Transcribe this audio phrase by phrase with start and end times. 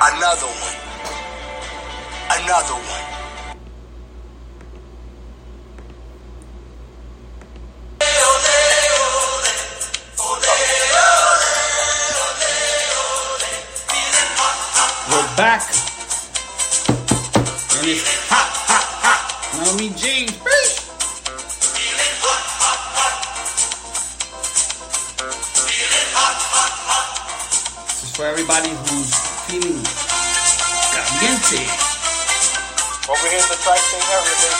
[0.00, 0.76] Another one.
[2.30, 3.04] Another one.
[15.10, 15.62] We're back.
[17.74, 19.66] And it's hot, hot, hot.
[19.66, 20.77] Know me, James.
[28.18, 29.14] For everybody who's
[29.46, 29.78] feeling
[30.90, 31.62] caliente.
[33.06, 34.58] Over here in the tri-state area, baby.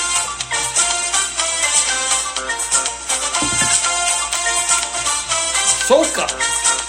[5.90, 6.26] Soca.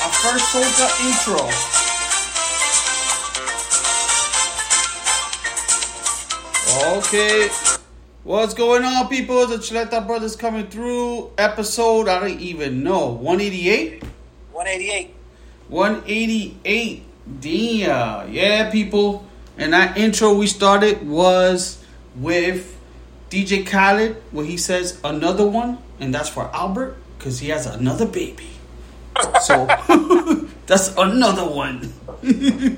[0.03, 1.41] Our first Soca intro.
[6.99, 7.49] Okay.
[8.23, 9.47] What's going on, people?
[9.47, 11.31] The Chuleta Brothers coming through.
[11.39, 13.07] Episode, I don't even know.
[13.07, 14.03] 188?
[14.51, 15.18] 188.
[15.69, 17.03] 188.
[17.41, 18.33] Damn.
[18.33, 19.25] Yeah, people.
[19.57, 21.83] And that intro we started was
[22.15, 22.77] with
[23.29, 28.05] DJ Khaled, where he says another one, and that's for Albert, because he has another
[28.05, 28.49] baby.
[29.41, 29.65] So
[30.65, 31.93] that's another one.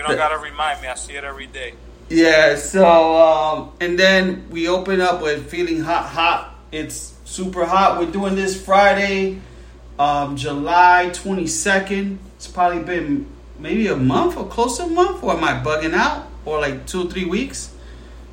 [0.00, 0.88] You don't gotta remind me.
[0.88, 1.74] I see it every day.
[2.08, 6.54] Yeah, so um, and then we open up with feeling hot, hot.
[6.72, 8.00] It's super hot.
[8.00, 9.42] We're doing this Friday,
[10.00, 12.18] um, July twenty second.
[12.36, 13.26] It's probably been
[13.58, 16.26] maybe a month or close to a month, or am I bugging out?
[16.46, 17.74] Or like two or three weeks?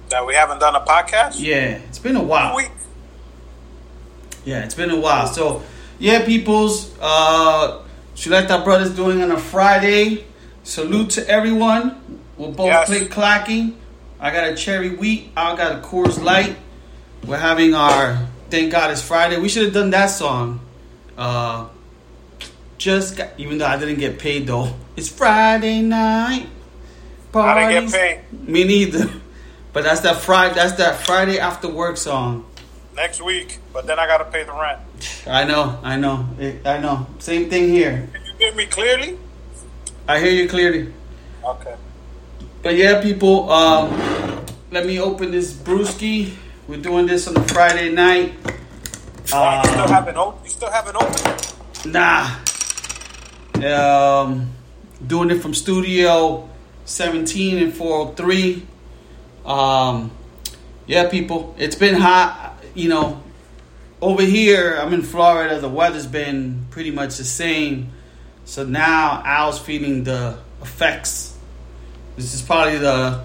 [0.09, 1.33] That we haven't done a podcast.
[1.39, 2.55] Yeah, it's been a while.
[2.55, 2.67] We,
[4.45, 5.27] Yeah, it's been a while.
[5.27, 5.61] So,
[5.99, 7.81] yeah, peoples, uh,
[8.15, 10.23] Chuleta Brothers doing on a Friday.
[10.63, 12.21] Salute to everyone.
[12.37, 12.87] We'll both Yes.
[12.87, 13.75] play clacking.
[14.21, 15.31] I got a cherry wheat.
[15.35, 16.55] I got a Coors Light.
[17.25, 18.17] We're having our
[18.49, 19.37] Thank God It's Friday.
[19.37, 20.61] We should have done that song.
[21.17, 21.67] Uh,
[22.77, 24.73] just got, even though I didn't get paid though.
[24.95, 26.47] It's Friday night.
[27.33, 29.09] I didn't get paid Me neither.
[29.73, 30.55] But that's that Friday.
[30.55, 32.45] That's that Friday after work song.
[32.97, 34.79] next week, but then I gotta pay the rent.
[35.27, 36.27] I know, I know,
[36.65, 37.05] I know.
[37.19, 38.09] Same thing here.
[38.11, 39.17] Can you hear me clearly?
[40.07, 40.91] I hear you clearly.
[41.45, 41.75] Okay.
[42.63, 43.93] But yeah, people, um,
[44.71, 46.33] let me open this brewski.
[46.67, 48.33] We're doing this on a Friday night.
[49.31, 50.39] You still Um, haven't open.
[50.43, 51.53] You still haven't opened.
[51.93, 52.35] nah.
[53.63, 54.51] Um,
[55.05, 56.47] doing it from Studio
[56.85, 58.65] 17 and 403.
[59.45, 60.11] Um,
[60.85, 62.53] yeah, people, it's been hot.
[62.75, 63.23] You know,
[64.01, 65.59] over here, I'm in Florida.
[65.59, 67.89] The weather's been pretty much the same.
[68.45, 71.35] So now Al's feeling the effects.
[72.15, 73.23] This is probably the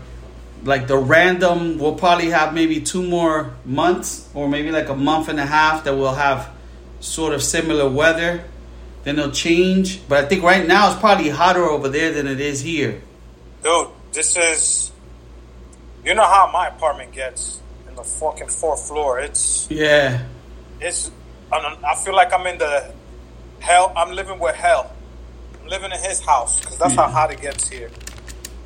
[0.65, 1.79] like the random.
[1.79, 5.85] We'll probably have maybe two more months, or maybe like a month and a half
[5.85, 6.49] that we'll have
[7.01, 8.45] sort of similar weather.
[9.05, 10.07] Then it'll change.
[10.09, 13.03] But I think right now it's probably hotter over there than it is here.
[13.63, 14.93] Dude, this is.
[16.05, 19.21] You know how my apartment gets in the fucking fourth floor.
[19.21, 20.23] It's Yeah.
[20.81, 21.11] it's.
[21.53, 22.93] I I feel like I'm in the
[23.61, 23.93] hell.
[23.97, 24.91] I'm living with hell.
[25.61, 27.91] I'm living in his house because that's how hot it gets here.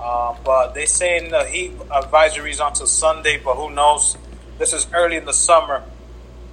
[0.01, 4.17] Uh, but they saying the heat advisories until Sunday, but who knows?
[4.59, 5.83] This is early in the summer.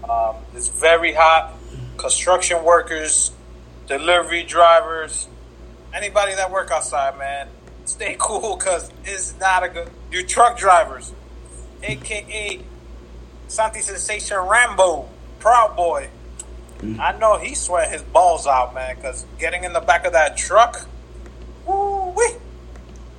[0.09, 1.53] Um, it's very hot.
[1.97, 3.31] Construction workers,
[3.87, 5.27] delivery drivers,
[5.93, 7.47] anybody that work outside, man,
[7.85, 9.89] stay cool because it's not a good.
[10.11, 11.11] You truck drivers,
[11.81, 12.61] aka
[13.47, 16.09] Santi Sensation Rambo, Proud Boy.
[16.99, 20.35] I know he sweat his balls out, man, because getting in the back of that
[20.35, 20.85] truck.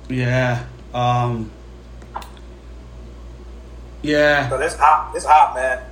[0.09, 0.65] Yeah.
[0.93, 1.51] Um.
[4.01, 4.49] Yeah.
[4.49, 5.15] But it's hot.
[5.15, 5.83] It's hot, man.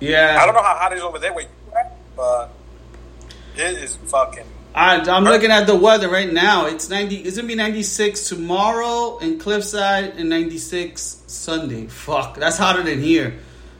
[0.00, 0.38] Yeah.
[0.40, 2.52] I don't know how hot it is over there where you at, but
[3.56, 6.66] it is fucking I, I'm looking at the weather right now.
[6.66, 7.16] It's 90.
[7.16, 11.86] It's gonna be 96 tomorrow in Cliffside and 96 Sunday.
[11.86, 13.38] Fuck, that's hotter than here.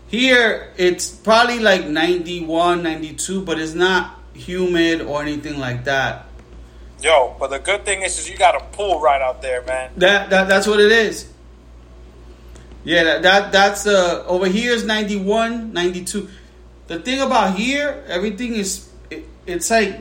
[0.09, 6.27] Here it's probably like 91, 92, but it's not humid or anything like that.
[7.03, 9.91] Yo, but the good thing is, is you got a pool right out there, man.
[9.97, 11.29] That, that that's what it is.
[12.85, 16.29] Yeah, that, that that's uh over here is 91, 92.
[16.87, 20.01] The thing about here, everything is it, it's like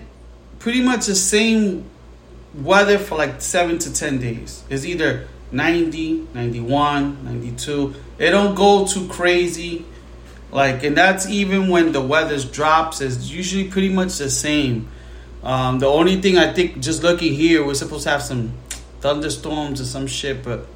[0.59, 1.85] pretty much the same
[2.53, 4.63] weather for like 7 to 10 days.
[4.69, 7.95] It's either 90, 91, 92.
[8.19, 9.85] It don't go too crazy.
[10.51, 14.87] Like and that's even when the weather drops, it's usually pretty much the same.
[15.43, 18.53] Um, the only thing I think, just looking here, we're supposed to have some
[18.99, 20.67] thunderstorms or some shit, but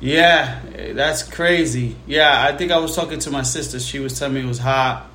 [0.00, 0.60] yeah,
[0.92, 1.96] that's crazy.
[2.06, 3.80] Yeah, I think I was talking to my sister.
[3.80, 5.06] She was telling me it was hot.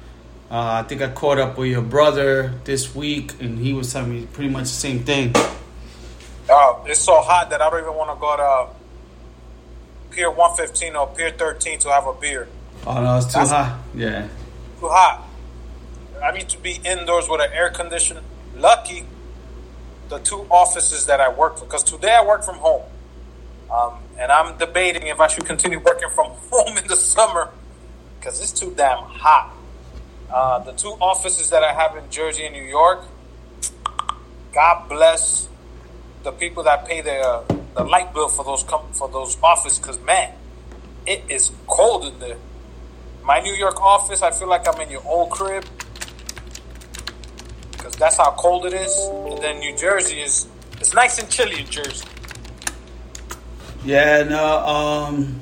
[0.51, 4.11] Uh, I think I caught up with your brother this week, and he was telling
[4.11, 5.33] me pretty much the same thing.
[6.49, 11.07] Oh, it's so hot that I don't even want to go to Pier 115 or
[11.07, 12.47] Pier 13 to have a beer.
[12.87, 13.79] Oh no, it's too That's- hot.
[13.93, 14.27] Yeah.
[14.79, 15.28] Too hot.
[16.23, 18.21] I need to be indoors with an air conditioner.
[18.55, 19.05] Lucky,
[20.09, 22.83] the two offices that I work for, because today I work from home.
[23.71, 27.49] Um, and I'm debating if I should continue working from home in the summer
[28.19, 29.53] because it's too damn hot.
[30.31, 33.03] Uh, the two offices that I have in Jersey and New York,
[34.53, 35.47] God bless
[36.23, 37.43] the people that pay the uh,
[37.75, 40.33] the light bill for those com- for those offices because man,
[41.07, 42.37] it is cold in there.
[43.23, 45.65] My New York office, I feel like I'm in your old crib
[47.99, 48.95] that's how cold it is.
[49.09, 50.47] And then New Jersey is
[50.79, 52.07] it's nice and chilly in Jersey.
[53.85, 55.39] Yeah, no, um,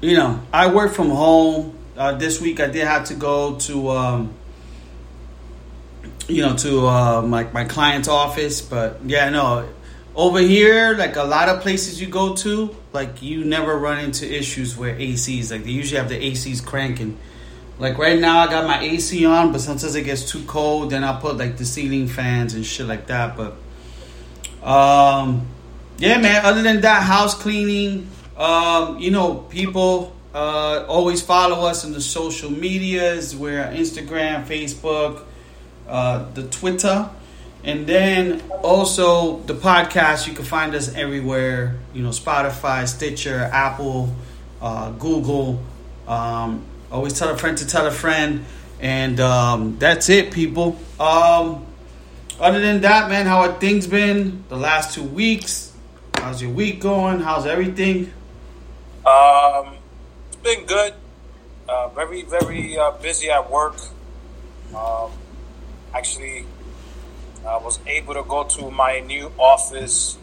[0.00, 1.76] you know, I work from home.
[1.96, 4.34] Uh, this week I did have to go to, um,
[6.28, 9.68] you know, to uh, my my client's office, but yeah, no,
[10.14, 14.30] over here, like a lot of places you go to, like you never run into
[14.30, 17.18] issues where ACs, like they usually have the ACs cranking.
[17.82, 20.90] Like right now, I got my AC on, but sometimes it gets too cold.
[20.90, 23.36] Then I put like the ceiling fans and shit like that.
[23.36, 23.54] But
[24.64, 25.48] um,
[25.98, 26.44] yeah, man.
[26.44, 28.08] Other than that, house cleaning.
[28.36, 33.34] Um, you know, people uh, always follow us on the social medias.
[33.34, 35.24] We're Instagram, Facebook,
[35.88, 37.10] uh, the Twitter,
[37.64, 40.28] and then also the podcast.
[40.28, 41.80] You can find us everywhere.
[41.92, 44.14] You know, Spotify, Stitcher, Apple,
[44.60, 45.60] uh, Google.
[46.06, 48.44] Um, always tell a friend to tell a friend,
[48.80, 50.78] and um, that's it, people.
[51.00, 51.66] Um,
[52.38, 55.72] other than that, man, how have things been the last two weeks?
[56.16, 57.20] How's your week going?
[57.20, 58.12] How's everything?
[59.04, 59.74] Um,
[60.28, 60.94] it's been good.
[61.68, 63.76] Uh, very, very uh, busy at work.
[64.76, 65.10] Um,
[65.94, 66.44] actually,
[67.46, 70.16] I was able to go to my new office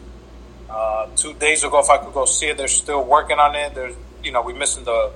[0.68, 1.80] uh, two days ago.
[1.80, 3.74] If I could go see it, they're still working on it.
[3.74, 5.12] There's, you know, we're missing the,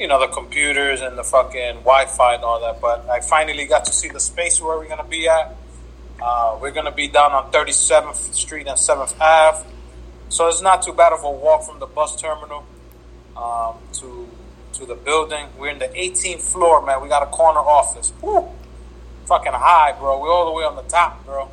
[0.00, 2.80] you know, the computers and the fucking Wi-Fi and all that.
[2.80, 5.54] But I finally got to see the space where we're gonna be at.
[6.20, 9.68] Uh, we're gonna be down on 37th Street and 7th Ave.
[10.30, 12.64] So it's not too bad of a walk from the bus terminal
[13.36, 14.26] um, to
[14.74, 15.48] to the building.
[15.58, 17.02] We're in the 18th floor, man.
[17.02, 18.12] We got a corner office.
[18.22, 18.48] Woo!
[19.26, 20.18] Fucking high, bro.
[20.18, 21.50] We're all the way on the top, bro.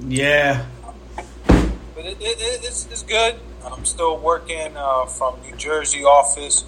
[0.00, 0.64] Yeah.
[1.46, 3.34] But it, it, it, it's, it's good.
[3.64, 6.64] I'm still working uh, from New Jersey office,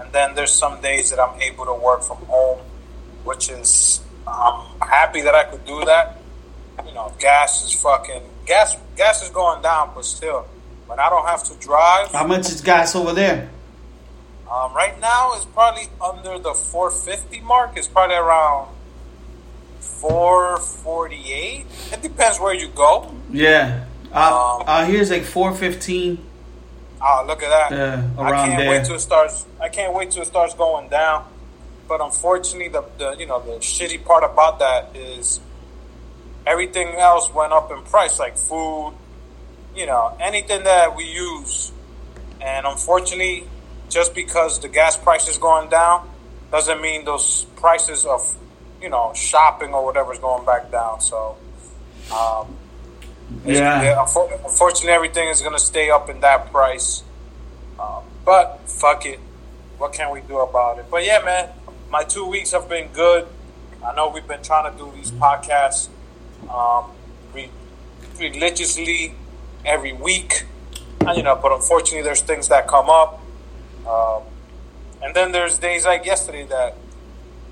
[0.00, 2.58] and then there's some days that I'm able to work from home,
[3.24, 6.18] which is I'm happy that I could do that.
[6.86, 8.76] You know, gas is fucking gas.
[8.96, 10.46] Gas is going down, but still,
[10.86, 13.50] when I don't have to drive, How much is gas over there?
[14.50, 17.76] Um, right now, it's probably under the 450 mark.
[17.76, 18.68] It's probably around
[19.80, 21.66] 448.
[21.92, 23.14] It depends where you go.
[23.30, 23.84] Yeah.
[24.12, 26.18] Uh, Um, uh, here's like 415.
[27.02, 27.76] Oh, look at that!
[27.76, 28.70] Yeah, I can't there.
[28.70, 29.46] wait till it starts.
[29.60, 31.24] I can't wait till it starts going down.
[31.88, 35.40] But unfortunately, the, the you know the shitty part about that is
[36.46, 38.94] everything else went up in price, like food,
[39.74, 41.72] you know, anything that we use.
[42.40, 43.44] And unfortunately,
[43.88, 46.08] just because the gas price is going down,
[46.50, 48.36] doesn't mean those prices of,
[48.80, 51.00] you know, shopping or whatever is going back down.
[51.00, 51.36] So,
[52.14, 52.56] um,
[53.44, 53.94] Yeah.
[53.96, 57.02] unfor- unfortunately, everything is going to stay up in that price.
[57.78, 59.18] Um, but fuck it.
[59.78, 60.86] What can we do about it?
[60.90, 61.48] But yeah, man,
[61.90, 63.26] my two weeks have been good.
[63.84, 65.88] I know we've been trying to do these podcasts
[66.50, 66.90] um,
[67.34, 67.50] re-
[68.18, 69.14] religiously
[69.64, 70.44] every week,
[71.00, 71.36] and, you know.
[71.36, 73.22] But unfortunately, there's things that come up,
[73.88, 74.22] um,
[75.02, 76.76] and then there's days like yesterday that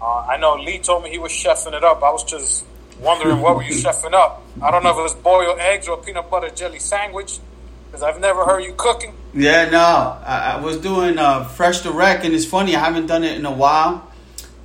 [0.02, 2.02] uh, I know Lee told me he was chefing it up.
[2.02, 2.64] I was just
[3.00, 4.42] wondering what were you chefing up.
[4.60, 7.38] I don't know if it was boiled eggs or a peanut butter jelly sandwich,
[7.86, 9.14] because I've never heard you cooking.
[9.34, 13.24] Yeah, no, I, I was doing uh, fresh direct, and it's funny I haven't done
[13.24, 14.10] it in a while,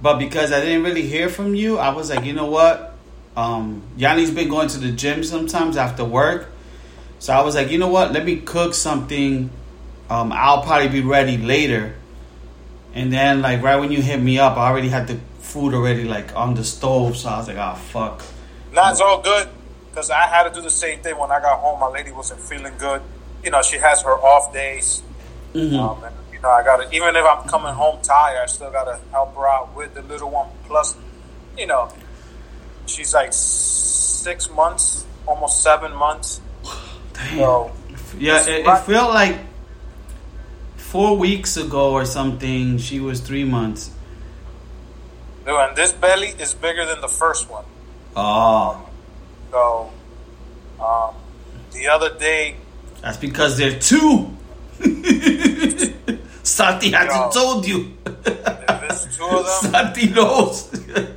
[0.02, 2.96] but because I didn't really hear from you, I was like, you know what,
[3.38, 6.50] um, Yanni's been going to the gym sometimes after work,
[7.20, 9.50] so I was like, you know what, let me cook something.
[10.10, 11.96] Um, I'll probably be ready later,
[12.94, 15.18] and then like right when you hit me up, I already had the
[15.54, 18.24] food already like on the stove, so I was like, oh fuck.
[18.74, 19.48] Nah, it's all good
[19.90, 21.80] because I had to do the same thing when I got home.
[21.80, 23.04] My lady wasn't feeling good.
[23.44, 25.04] You know, she has her off days.
[25.54, 25.76] Mm-hmm.
[25.76, 28.72] Um, and, you know, I got to, even if I'm coming home tired, I still
[28.72, 30.50] got to help her out with the little one.
[30.66, 30.98] Plus,
[31.56, 31.94] you know,
[32.88, 36.42] she's like six months, almost seven months.
[37.14, 37.38] Damn.
[37.38, 37.72] So,
[38.18, 39.38] Yeah, it, it felt like
[40.78, 42.80] four weeks ago or something.
[42.80, 43.92] She was three months.
[45.46, 47.66] And this belly is bigger than the first one.
[48.16, 48.90] Oh,
[49.52, 49.92] So,
[50.80, 51.16] um,
[51.72, 52.56] the other day,
[53.02, 54.32] that's because they're two.
[56.44, 57.98] Santi hasn't told you.
[58.06, 60.70] it's two of them, Santi knows.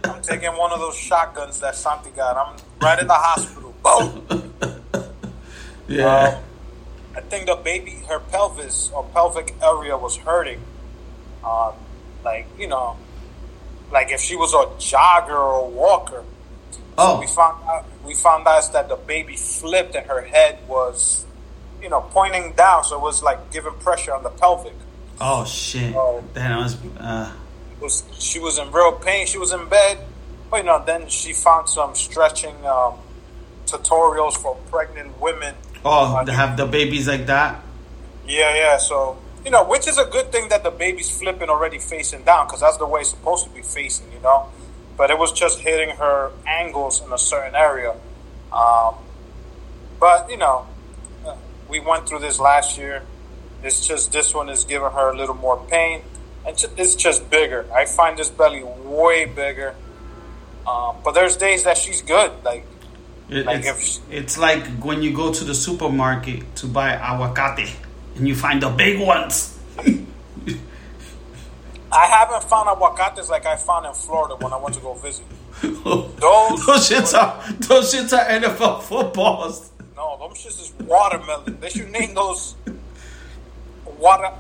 [0.05, 2.37] I'm taking one of those shotguns that Santi got.
[2.37, 3.75] I'm right in the hospital.
[3.83, 4.53] Boom.
[5.89, 6.39] yeah.
[6.39, 6.43] Um,
[7.17, 10.61] I think the baby, her pelvis or pelvic area was hurting.
[11.45, 11.73] Um,
[12.25, 12.97] like you know,
[13.93, 16.25] like if she was a jogger or a walker.
[16.99, 21.25] oh, We found out we found out that the baby flipped and her head was,
[21.83, 24.75] you know, pointing down, so it was like giving pressure on the pelvic.
[25.21, 25.95] oh shit.
[25.95, 26.23] Oh.
[26.35, 26.77] That was.
[26.99, 27.33] Uh,
[27.81, 29.27] was she was in real pain.
[29.27, 29.99] She was in bed,
[30.51, 32.95] but you know, then she found some stretching um,
[33.67, 35.55] tutorials for pregnant women.
[35.85, 37.63] oh, Uh, to have the babies like that.
[38.27, 38.77] Yeah, yeah.
[38.79, 42.47] So you know, which is a good thing that the baby's flipping already facing down
[42.49, 44.11] because that's the way it's supposed to be facing.
[44.13, 44.49] You know,
[44.99, 47.95] but it was just hitting her angles in a certain area.
[48.53, 48.97] Um,
[50.01, 50.67] but you know,
[51.25, 51.37] uh,
[51.69, 53.03] we went through this last year.
[53.63, 56.03] It's just this one is giving her a little more pain,
[56.45, 57.67] and it's just bigger.
[57.73, 59.75] I find this belly way bigger.
[60.67, 62.33] Um, but there's days that she's good.
[62.45, 62.65] Like
[63.29, 67.71] It- Like it's, if- it's like when you go to the supermarket to buy aguacate
[68.17, 69.59] and you find the big ones.
[71.93, 75.25] I haven't found aguacates like I found in Florida when I went to go visit.
[75.63, 79.71] those, Those- shits are those shits are NFL footballs.
[79.97, 81.59] No, them shits is watermelon.
[81.61, 82.55] They should name those
[83.99, 84.31] water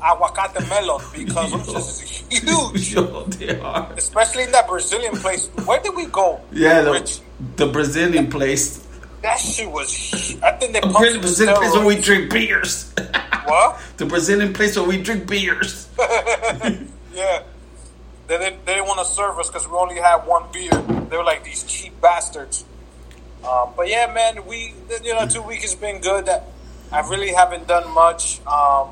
[0.00, 2.10] aguacate melon because them shits is
[2.44, 2.92] huge.
[2.94, 3.90] Yo, they are.
[3.96, 5.46] Especially in that Brazilian place.
[5.64, 6.40] Where did we go?
[6.52, 7.20] Yeah, the,
[7.56, 8.85] the Brazilian place.
[9.26, 10.36] That shit was.
[10.40, 12.92] I think they The pumped some Brazilian place where we drink beers.
[13.46, 13.78] What?
[13.96, 15.88] the Brazilian place where we drink beers.
[17.14, 17.42] Yeah.
[18.28, 20.70] They didn't, they didn't want to serve us because we only had one beer.
[21.10, 22.64] They were like these cheap bastards.
[23.48, 26.26] Um, but yeah, man, we you know two weeks has been good.
[26.26, 26.44] That
[26.92, 28.44] I really haven't done much.
[28.46, 28.90] Um,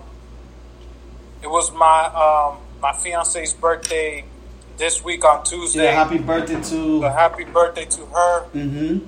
[1.42, 4.24] it was my um, my fiance's birthday
[4.78, 5.84] this week on Tuesday.
[5.84, 7.10] Yeah, happy birthday So to.
[7.10, 8.44] happy birthday to her.
[8.54, 8.98] Mm-hmm.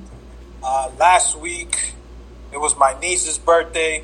[0.69, 1.95] Uh, last week
[2.53, 4.03] it was my niece's birthday,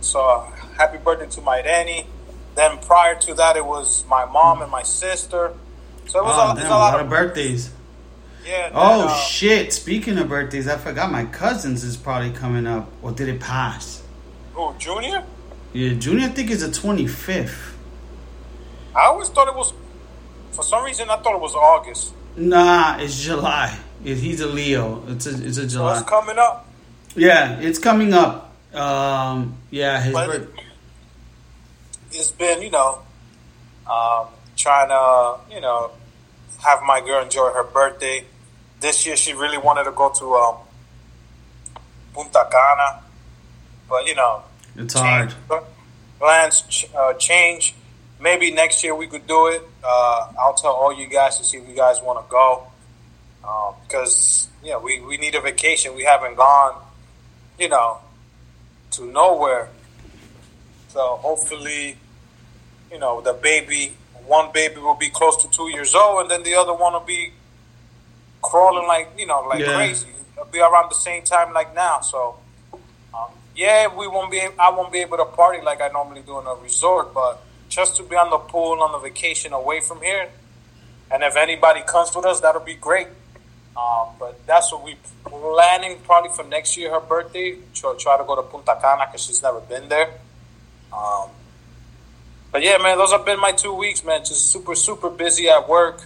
[0.00, 2.06] so uh, happy birthday to my Danny.
[2.54, 5.54] Then prior to that, it was my mom and my sister.
[6.06, 7.70] So it was Oh, a, damn, a a lot lot of of birthdays.
[8.46, 8.70] yeah.
[8.72, 9.72] Oh then, uh, shit!
[9.72, 12.88] Speaking of birthdays, I forgot my cousin's is probably coming up.
[13.02, 14.02] Or did it pass?
[14.56, 15.24] Oh, Junior?
[15.72, 17.76] Yeah, Junior, I think is the twenty fifth.
[18.94, 19.72] I always thought it was.
[20.52, 22.12] For some reason, I thought it was August.
[22.36, 23.76] Nah, it's July.
[24.02, 25.02] He's a Leo.
[25.08, 25.98] It's a it's a So July.
[26.00, 26.66] it's coming up.
[27.16, 28.54] Yeah, it's coming up.
[28.74, 30.48] Um, yeah, his But birth.
[32.12, 33.00] it's been, you know,
[33.90, 34.26] um,
[34.56, 35.90] trying to, you know,
[36.64, 38.24] have my girl enjoy her birthday.
[38.80, 40.56] This year, she really wanted to go to um,
[42.14, 43.02] Punta Cana,
[43.88, 44.42] but you know,
[44.76, 45.34] It's hard.
[46.18, 47.74] plans ch- uh, change.
[48.20, 49.62] Maybe next year we could do it.
[49.82, 52.66] Uh, I'll tell all you guys to see if you guys want to go,
[53.86, 55.94] because yeah, we we need a vacation.
[55.94, 56.80] We haven't gone,
[57.58, 57.98] you know,
[58.92, 59.68] to nowhere.
[60.88, 61.96] So hopefully,
[62.90, 63.92] you know, the baby,
[64.26, 67.00] one baby will be close to two years old, and then the other one will
[67.00, 67.32] be
[68.42, 69.74] crawling like you know, like Yeah.
[69.76, 70.08] crazy.
[70.32, 72.00] It'll be around the same time like now.
[72.00, 72.36] So,
[73.14, 74.40] um, yeah, we won't be.
[74.40, 77.96] I won't be able to party like I normally do in a resort, but just
[77.96, 80.28] to be on the pool on the vacation away from here,
[81.10, 83.08] and if anybody comes with us, that'll be great.
[83.76, 87.56] Um, but that's what we're planning probably for next year, her birthday.
[87.74, 90.10] Try, try to go to Punta Cana because she's never been there.
[90.92, 91.30] Um,
[92.50, 94.20] but yeah, man, those have been my two weeks, man.
[94.20, 96.02] Just super, super busy at work.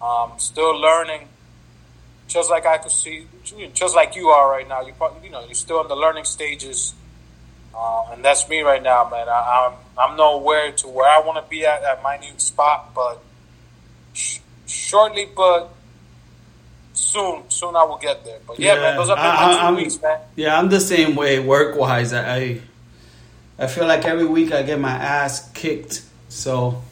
[0.00, 1.28] Um, still learning.
[2.28, 3.26] just like I could see,
[3.74, 4.82] just like you are right now.
[4.82, 6.94] You probably, you know, you're still in the learning stages,
[7.74, 9.28] uh, and that's me right now, man.
[9.28, 9.68] I,
[9.98, 13.22] I'm I'm nowhere to where I want to be at at my new spot, but
[14.12, 15.70] sh- shortly, but
[16.98, 18.38] soon, soon I will get there.
[18.46, 20.18] But yeah, Yeah, man, those have been I- my 2 I'm- weeks, man.
[20.36, 22.12] Yeah, I'm the same way work wise.
[22.12, 22.60] I
[23.60, 26.02] I feel like every week I get my ass kicked.
[26.28, 26.82] So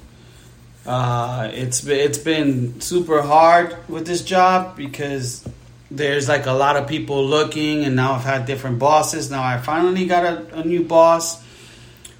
[0.86, 5.46] uh, it's been, it's been super hard with this job because
[5.90, 9.30] there's like a lot of people looking, and now I've had different bosses.
[9.30, 11.42] Now I finally got a, a new boss,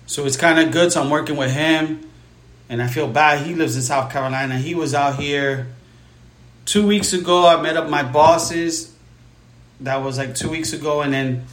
[0.07, 0.93] so it's kind of good.
[0.93, 2.09] So I'm working with him,
[2.69, 3.45] and I feel bad.
[3.47, 4.59] He lives in South Carolina.
[4.59, 5.69] He was out here
[6.67, 7.47] two weeks ago.
[7.47, 8.93] I met up my bosses
[9.81, 11.47] that was like two weeks ago, and then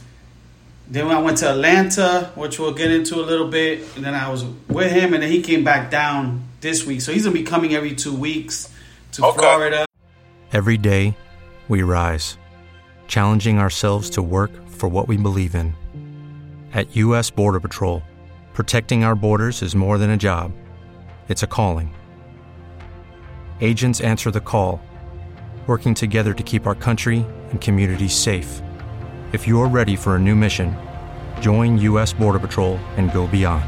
[0.86, 4.28] then I went to Atlanta, which we'll get into a little bit, and then I
[4.30, 7.00] was with him, and then he came back down this week.
[7.00, 8.68] So he's gonna be coming every two weeks
[9.12, 9.38] to Okay.
[9.38, 9.86] Florida.
[10.52, 11.16] Every day,
[11.68, 12.36] we rise,
[13.08, 15.74] challenging ourselves to work for what we believe in.
[16.72, 17.30] At U.S.
[17.30, 18.02] Border Patrol,
[18.52, 20.52] protecting our borders is more than a job,
[21.28, 21.94] it's a calling.
[23.60, 24.80] Agents answer the call,
[25.66, 28.60] working together to keep our country and communities safe.
[29.32, 30.76] If you're ready for a new mission,
[31.40, 32.12] join U.S.
[32.12, 33.64] Border Patrol and go beyond.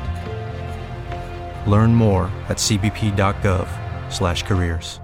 [1.66, 5.00] Learn more at cbp.gov/careers.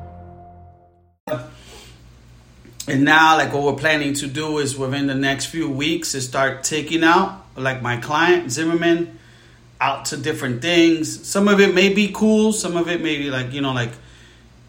[2.88, 6.26] And now, like what we're planning to do is within the next few weeks is
[6.26, 9.18] start taking out, like my client Zimmerman,
[9.80, 11.26] out to different things.
[11.26, 12.52] Some of it may be cool.
[12.52, 13.92] Some of it may be like you know, like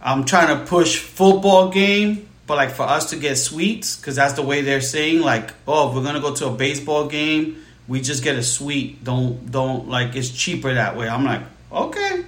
[0.05, 4.33] I'm trying to push football game, but like for us to get sweets, because that's
[4.33, 5.22] the way they're saying.
[5.22, 9.01] Like, oh, if we're gonna go to a baseball game, we just get a suite.
[9.01, 11.07] Don't don't like it's cheaper that way.
[11.07, 11.41] I'm like,
[11.72, 12.25] okay.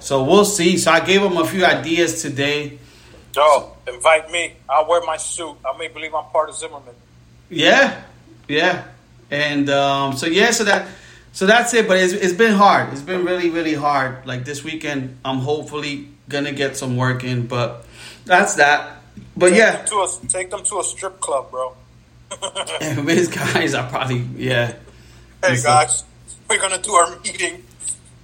[0.00, 0.76] So we'll see.
[0.76, 2.78] So I gave them a few ideas today.
[3.34, 4.56] Yo, invite me.
[4.68, 5.56] I'll wear my suit.
[5.64, 6.94] I may believe I'm part of Zimmerman.
[7.48, 8.02] Yeah,
[8.46, 8.84] yeah,
[9.30, 10.86] and um, so yeah, so that
[11.32, 11.88] so that's it.
[11.88, 12.92] But it's it's been hard.
[12.92, 14.26] It's been really really hard.
[14.26, 17.84] Like this weekend, I'm hopefully gonna get some work in, but
[18.24, 19.02] that's that.
[19.36, 21.76] But Take yeah, them to a, take them to a strip club, bro.
[23.04, 24.74] these guys are probably yeah
[25.42, 26.04] Hey guys,
[26.48, 27.64] we're gonna do our meeting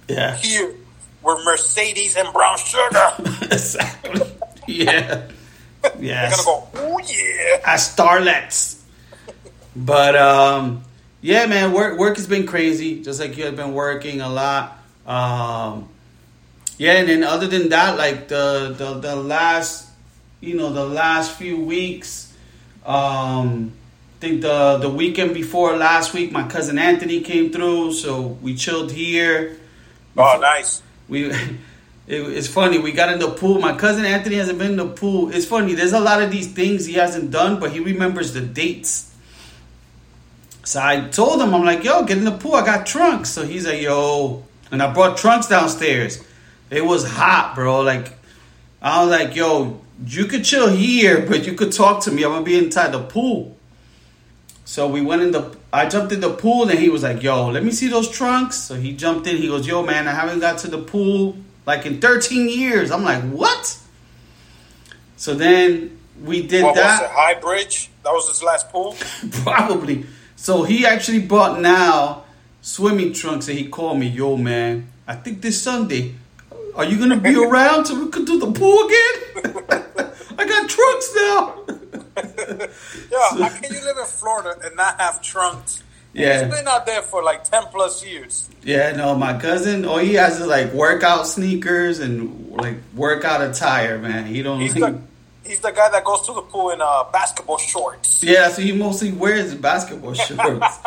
[0.07, 0.73] yeah here.
[1.21, 3.11] We're Mercedes and brown sugar.
[3.41, 4.21] exactly
[4.67, 5.27] yeah
[5.83, 6.67] We're yes gonna go.
[6.75, 7.61] Oh yeah.
[7.65, 8.81] as starlets.
[9.75, 10.83] But um,
[11.21, 13.03] yeah, man, work work has been crazy.
[13.03, 14.79] Just like you have been working a lot.
[15.05, 15.89] Um,
[16.77, 19.89] yeah, and then other than that, like the the, the last,
[20.41, 22.33] you know, the last few weeks.
[22.85, 23.73] Um,
[24.17, 28.55] I think the the weekend before last week, my cousin Anthony came through, so we
[28.55, 29.57] chilled here.
[30.15, 30.81] Oh, nice.
[31.07, 31.57] We it,
[32.07, 32.77] it's funny.
[32.77, 33.59] We got in the pool.
[33.59, 35.33] My cousin Anthony hasn't been in the pool.
[35.33, 35.73] It's funny.
[35.73, 39.15] There's a lot of these things he hasn't done, but he remembers the dates.
[40.63, 42.55] So I told him, I'm like, yo, get in the pool.
[42.55, 43.29] I got trunks.
[43.29, 46.23] So he's like, yo, and I brought trunks downstairs.
[46.69, 47.81] It was hot, bro.
[47.81, 48.13] Like
[48.81, 52.23] I was like, yo, you could chill here, but you could talk to me.
[52.23, 53.57] I'm gonna be inside the pool.
[54.65, 55.55] So we went in the.
[55.71, 58.57] I jumped in the pool, and he was like, "Yo, let me see those trunks."
[58.57, 59.37] So he jumped in.
[59.37, 63.03] He goes, "Yo, man, I haven't got to the pool like in 13 years." I'm
[63.03, 63.77] like, "What?"
[65.15, 67.01] So then we did What was it?
[67.01, 67.89] that High Bridge?
[68.03, 68.95] That was his last pool.
[69.43, 70.05] probably.
[70.35, 72.23] So he actually bought now
[72.61, 76.15] swimming trunks, and he called me, "Yo, man, I think this Sunday,
[76.77, 81.15] are you gonna be around so we could do the pool again?" I got trunks
[81.15, 81.53] now.
[83.11, 85.83] Yeah, how can you live in Florida and not have trunks?
[86.13, 86.43] Yeah.
[86.45, 88.49] He's been out there for like ten plus years.
[88.63, 93.97] Yeah, no, my cousin, all he has is like workout sneakers and like workout attire,
[93.99, 94.25] man.
[94.25, 94.59] He don't.
[94.59, 94.99] He's the
[95.45, 98.23] he's the guy that goes to the pool in uh, basketball shorts.
[98.23, 100.77] yeah, so he mostly wears basketball shorts.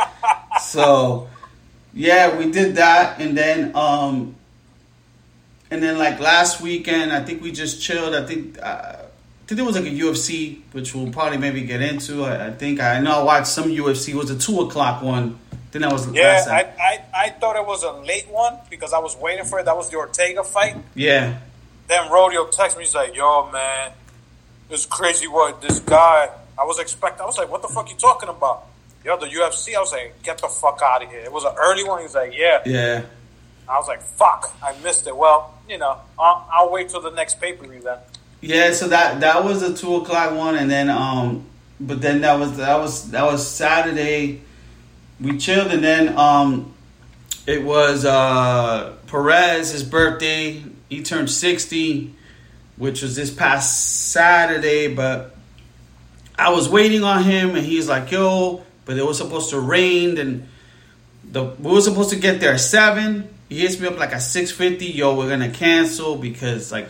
[0.63, 1.29] so,
[1.95, 4.35] yeah, we did that, and then um,
[5.71, 8.15] and then like last weekend, I think we just chilled.
[8.15, 8.59] I think.
[8.61, 12.23] Uh, I think there was like a UFC, which we'll probably maybe get into.
[12.23, 14.11] I, I think I know I watched some UFC.
[14.11, 15.41] It was a two o'clock one.
[15.73, 16.73] Then that was Yeah, last I.
[16.79, 19.65] I I thought it was a late one because I was waiting for it.
[19.65, 20.77] That was the Ortega fight.
[20.95, 21.39] Yeah,
[21.89, 22.85] Then Rodeo texted me.
[22.85, 23.93] He's like, "Yo, man,
[24.69, 27.23] it's crazy what this guy." I was expecting.
[27.23, 28.67] I was like, "What the fuck you talking about?"
[29.05, 29.75] Yo, the UFC.
[29.75, 32.03] I was like, "Get the fuck out of here!" It was an early one.
[32.03, 33.03] He's like, "Yeah." yeah.
[33.71, 37.11] I was like, "Fuck, I missed it." Well, you know, I'll, I'll wait till the
[37.11, 37.99] next pay per view then.
[38.41, 41.47] Yeah, so that that was a two o'clock one, and then um,
[41.79, 44.41] but then that was that was that was Saturday.
[45.21, 46.75] We chilled, and then um,
[47.47, 50.65] it was uh Perez his birthday.
[50.89, 52.15] He turned sixty,
[52.77, 54.93] which was this past Saturday.
[54.93, 55.37] But
[56.37, 60.19] I was waiting on him, and he's like, "Yo," but it was supposed to rain,
[60.19, 60.49] and
[61.31, 63.29] the we were supposed to get there at seven.
[63.51, 64.87] He hits me up like at six fifty.
[64.87, 66.89] Yo, we're gonna cancel because like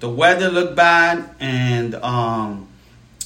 [0.00, 2.68] the weather looked bad, and um,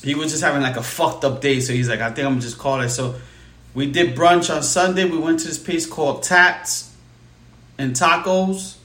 [0.04, 1.61] he was just having like a fucked up day.
[1.61, 2.90] So he's like, I think I'm just call it.
[2.90, 3.16] So
[3.74, 5.07] we did brunch on Sunday.
[5.07, 6.94] We went to this place called Tats
[7.78, 8.76] and Tacos.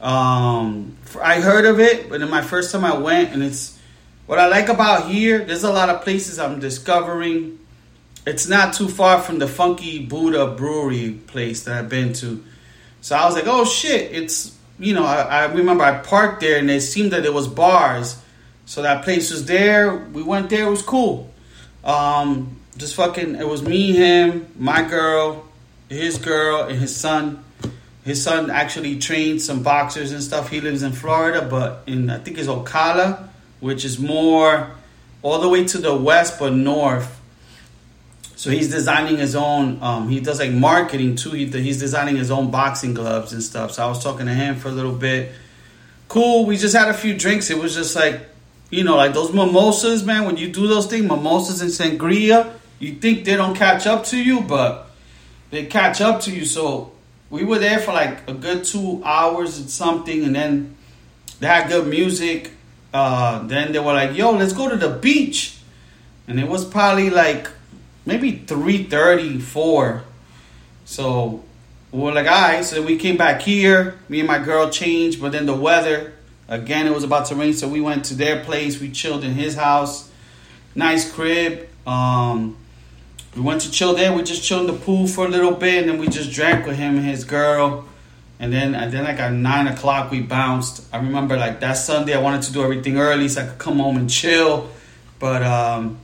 [0.00, 3.78] Um, I heard of it, but in my first time I went, and it's
[4.26, 5.44] what I like about here.
[5.44, 7.58] There's a lot of places I'm discovering.
[8.26, 12.42] It's not too far from the Funky Buddha Brewery place that I've been to.
[13.08, 16.58] So I was like, oh shit, it's you know, I, I remember I parked there
[16.58, 18.20] and it seemed that it was bars.
[18.66, 19.96] So that place was there.
[19.96, 20.66] We went there.
[20.66, 21.32] It was cool.
[21.84, 23.36] Um, just fucking.
[23.36, 25.46] It was me, him, my girl,
[25.88, 27.42] his girl, and his son.
[28.04, 30.50] His son actually trained some boxers and stuff.
[30.50, 33.26] He lives in Florida, but in I think it's Ocala,
[33.60, 34.68] which is more
[35.22, 37.17] all the way to the west but north.
[38.38, 39.82] So he's designing his own.
[39.82, 41.30] Um, he does like marketing too.
[41.30, 43.72] He, he's designing his own boxing gloves and stuff.
[43.72, 45.32] So I was talking to him for a little bit.
[46.06, 46.46] Cool.
[46.46, 47.50] We just had a few drinks.
[47.50, 48.20] It was just like,
[48.70, 50.24] you know, like those mimosas, man.
[50.24, 54.16] When you do those things, mimosas and sangria, you think they don't catch up to
[54.16, 54.88] you, but
[55.50, 56.44] they catch up to you.
[56.44, 56.92] So
[57.30, 60.76] we were there for like a good two hours and something, and then
[61.40, 62.52] they had good music.
[62.94, 65.58] Uh, then they were like, "Yo, let's go to the beach,"
[66.28, 67.50] and it was probably like
[68.08, 70.02] maybe three thirty, four.
[70.84, 71.44] So
[71.92, 72.64] we were like, all right.
[72.64, 73.98] So we came back here.
[74.08, 76.14] Me and my girl changed, but then the weather
[76.48, 77.52] again, it was about to rain.
[77.52, 78.80] So we went to their place.
[78.80, 80.10] We chilled in his house.
[80.74, 81.68] Nice crib.
[81.86, 82.56] Um,
[83.36, 84.12] we went to chill there.
[84.12, 86.66] We just chilled in the pool for a little bit, and then we just drank
[86.66, 87.84] with him and his girl.
[88.40, 90.86] And then, and then like at nine o'clock, we bounced.
[90.92, 93.78] I remember like that Sunday, I wanted to do everything early so I could come
[93.78, 94.70] home and chill.
[95.18, 95.98] But um,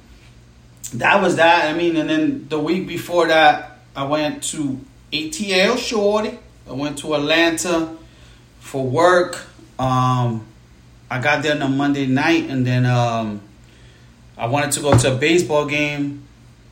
[0.98, 1.72] that was that.
[1.72, 4.78] I mean, and then the week before that, I went to
[5.12, 6.38] ATL Shorty.
[6.68, 7.96] I went to Atlanta
[8.60, 9.44] for work.
[9.78, 10.46] Um,
[11.10, 13.40] I got there on a Monday night, and then um,
[14.36, 16.24] I wanted to go to a baseball game.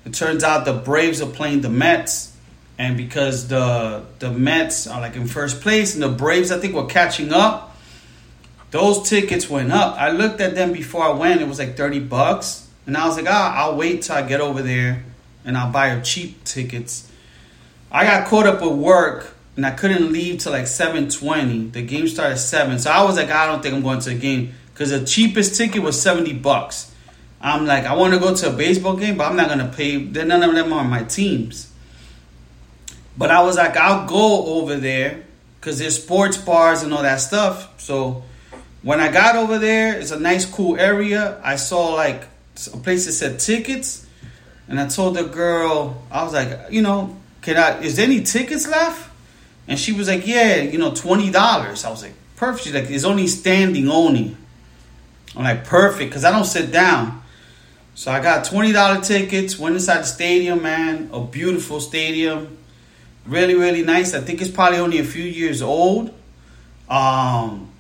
[0.04, 2.36] It turns out the Braves are playing the Mets,
[2.78, 6.74] and because the the Mets are like in first place, and the Braves I think
[6.74, 7.76] were catching up,
[8.70, 9.96] those tickets went up.
[9.96, 12.61] I looked at them before I went; it was like thirty bucks.
[12.86, 15.04] And I was like, ah, I'll wait till I get over there
[15.44, 17.10] and I'll buy her cheap tickets.
[17.90, 21.72] I got caught up with work and I couldn't leave till like 7:20.
[21.72, 22.78] The game started at 7.
[22.78, 25.56] So I was like, I don't think I'm going to the game cuz the cheapest
[25.56, 26.90] ticket was 70 bucks.
[27.40, 29.66] I'm like, I want to go to a baseball game, but I'm not going to
[29.76, 29.98] pay.
[29.98, 31.68] None of them are my teams.
[33.18, 35.24] But I was like, I'll go over there
[35.60, 37.68] cuz there's sports bars and all that stuff.
[37.78, 38.22] So
[38.82, 41.38] when I got over there, it's a nice cool area.
[41.44, 42.26] I saw like
[42.72, 44.06] a place that said tickets,
[44.68, 47.80] and I told the girl, I was like, you know, can I?
[47.80, 49.10] Is there any tickets left?
[49.68, 51.84] And she was like, yeah, you know, twenty dollars.
[51.84, 52.64] I was like, perfect.
[52.64, 54.36] She's like, it's only standing only.
[55.34, 57.22] I'm like, perfect, because I don't sit down.
[57.94, 59.58] So I got twenty dollar tickets.
[59.58, 61.10] Went inside the stadium, man.
[61.12, 62.58] A beautiful stadium,
[63.26, 64.14] really, really nice.
[64.14, 66.14] I think it's probably only a few years old.
[66.88, 67.71] Um,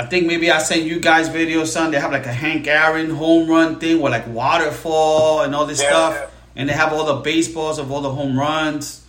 [0.00, 1.90] I think maybe I sent you guys videos, son.
[1.90, 5.82] They have like a Hank Aaron home run thing with like waterfall and all this
[5.82, 6.14] yeah, stuff.
[6.14, 6.30] Yeah.
[6.56, 9.06] And they have all the baseballs of all the home runs.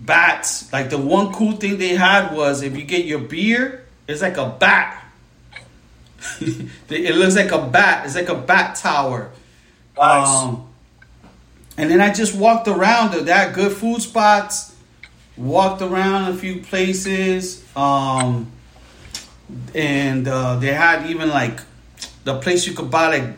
[0.00, 0.72] Bats.
[0.72, 4.38] Like the one cool thing they had was if you get your beer, it's like
[4.38, 5.04] a bat.
[6.40, 8.06] it looks like a bat.
[8.06, 9.30] It's like a bat tower.
[9.98, 10.26] Nice.
[10.26, 10.70] Um,
[11.76, 13.12] and then I just walked around.
[13.26, 14.74] They had good food spots.
[15.36, 17.62] Walked around a few places.
[17.76, 18.50] Um,
[19.74, 21.60] and uh, they had even like
[22.24, 23.28] the place you could buy like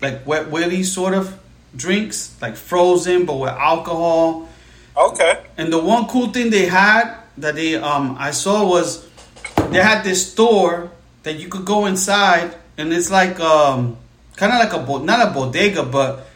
[0.00, 1.38] like wet willy sort of
[1.76, 4.48] drinks, like frozen but with alcohol.
[4.96, 5.40] Okay.
[5.56, 9.06] And the one cool thing they had that they um I saw was
[9.70, 10.90] they had this store
[11.22, 13.96] that you could go inside and it's like um
[14.36, 16.26] kind of like a not a bodega but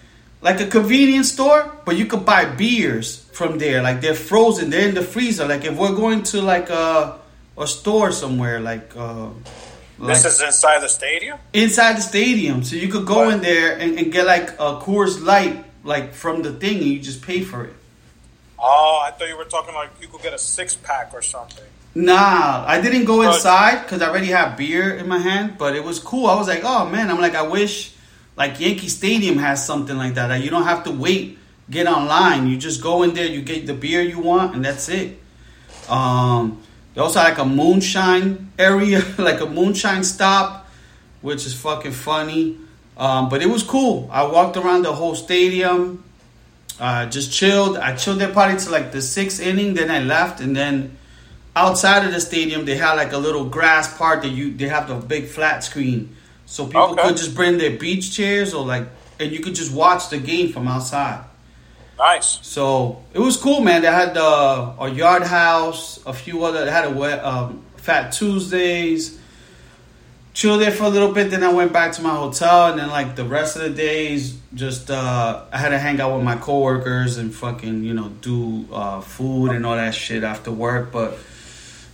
[0.43, 3.81] like a convenience store, but you could buy beers from there.
[3.81, 5.47] Like they're frozen, they're in the freezer.
[5.47, 7.19] Like if we're going to like a
[7.59, 8.97] a store somewhere like.
[8.97, 9.31] Uh,
[10.01, 11.39] this is inside the stadium.
[11.53, 13.35] Inside the stadium, so you could go what?
[13.35, 16.99] in there and, and, get like a Coors Light, like from the thing, and you
[16.99, 17.75] just pay for it.
[18.59, 21.65] Oh, I thought you were talking like you could get a six pack or something.
[21.95, 25.57] Nah, I didn't go inside because I already have beer in my hand.
[25.59, 26.27] But it was cool.
[26.27, 27.95] I was like, oh man, I'm like, I wish
[28.37, 30.29] like Yankee Stadium has something like that.
[30.29, 31.39] That you don't have to wait,
[31.71, 32.49] get online.
[32.49, 35.21] You just go in there, you get the beer you want, and that's it.
[35.89, 36.63] Um,
[36.95, 40.69] they also had like a moonshine area, like a moonshine stop,
[41.21, 42.59] which is fucking funny.
[42.97, 44.09] Um, but it was cool.
[44.13, 46.05] I walked around the whole stadium,
[46.79, 47.79] uh, just chilled.
[47.79, 49.75] I chilled there probably to like the sixth inning.
[49.75, 50.97] Then I left, and then
[51.57, 54.89] outside of the stadium, they had like a little grass part that you they have
[54.89, 57.03] the big flat screen, so people Okay.
[57.09, 58.87] could just bring their beach chairs or like,
[59.19, 61.25] and you could just watch the game from outside.
[62.03, 62.41] Nice.
[62.43, 63.83] So it was cool, man.
[63.83, 66.65] They had the a yard house, a few other.
[66.65, 69.21] They had a wet, um, Fat Tuesdays.
[70.35, 72.89] Chilled there for a little bit, then I went back to my hotel, and then
[72.89, 76.37] like the rest of the days, just uh, I had to hang out with my
[76.37, 80.91] coworkers and fucking you know do uh, food and all that shit after work.
[80.91, 81.19] But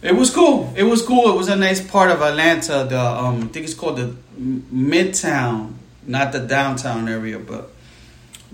[0.00, 0.72] it was cool.
[0.74, 1.30] It was cool.
[1.32, 2.86] It was a nice part of Atlanta.
[2.88, 5.74] The um, I think it's called the Midtown,
[6.06, 7.72] not the downtown area, but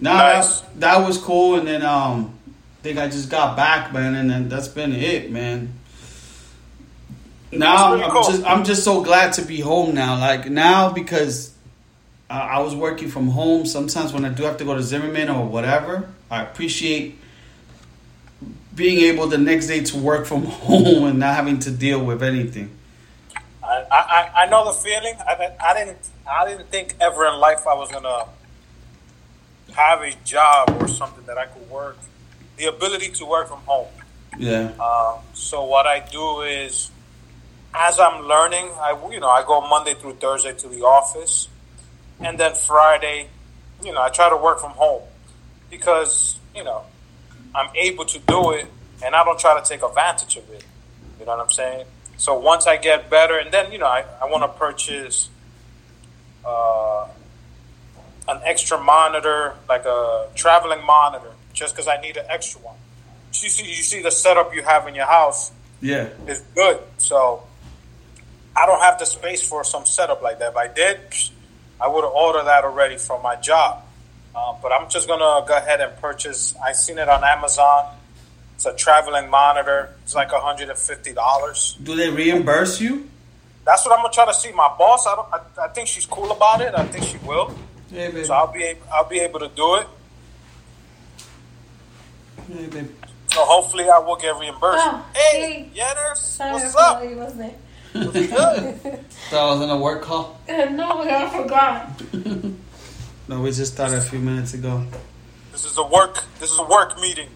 [0.00, 0.60] no, Nice.
[0.60, 1.56] that, that was cool.
[1.56, 2.34] And then um,
[2.80, 5.72] I think I just got back, man, and then that's been it, man.
[7.52, 8.24] Now I'm cool.
[8.24, 10.18] just I'm just so glad to be home now.
[10.18, 11.54] Like now because
[12.28, 13.64] I, I was working from home.
[13.64, 17.16] Sometimes when I do have to go to Zimmerman or whatever, I appreciate
[18.74, 22.24] being able the next day to work from home and not having to deal with
[22.24, 22.76] anything.
[23.62, 25.14] I, I, I know the feeling.
[25.26, 28.24] I, didn't- I didn't I didn't think ever in life I was gonna
[29.74, 31.98] have a job or something that I could work.
[32.56, 33.88] The ability to work from home.
[34.38, 34.72] Yeah.
[34.78, 36.90] Uh, so what I do is,
[37.74, 41.48] as I'm learning, I you know I go Monday through Thursday to the office,
[42.20, 43.28] and then Friday,
[43.84, 45.02] you know I try to work from home
[45.70, 46.82] because you know
[47.54, 48.66] I'm able to do it,
[49.04, 50.64] and I don't try to take advantage of it.
[51.18, 51.86] You know what I'm saying?
[52.16, 55.28] So once I get better, and then you know I, I want to purchase
[56.44, 57.08] uh,
[58.28, 62.76] an extra monitor, like a traveling monitor, just because I need an extra one.
[63.34, 66.08] You see, you see the setup you have in your house Yeah.
[66.26, 66.80] is good.
[66.98, 67.42] So
[68.56, 70.50] I don't have the space for some setup like that.
[70.52, 71.00] If I did,
[71.80, 73.82] I would have ordered that already from my job.
[74.34, 76.54] Uh, but I'm just gonna go ahead and purchase.
[76.64, 77.86] I seen it on Amazon.
[78.56, 79.94] It's a traveling monitor.
[80.04, 81.76] It's like hundred and fifty dollars.
[81.82, 83.08] Do they reimburse you?
[83.64, 84.52] That's what I'm gonna try to see.
[84.52, 86.74] My boss, I, don't, I, I think she's cool about it.
[86.74, 87.54] I think she will.
[87.90, 88.24] Hey, baby.
[88.24, 89.86] So I'll be ab- I'll be able to do it.
[92.48, 92.88] Hey, baby.
[93.28, 94.84] So hopefully I will get reimbursed.
[94.84, 95.80] Oh, hey, hey.
[95.80, 96.98] Yenners, Sorry, what's I up?
[97.00, 97.54] forgot you wasn't there.
[98.04, 99.10] What's good?
[99.30, 100.38] Thought I was on a work call.
[100.48, 102.02] No, I forgot.
[103.26, 104.84] No, we just started a few minutes ago.
[105.50, 106.24] This is a work.
[106.40, 107.30] This is a work meeting.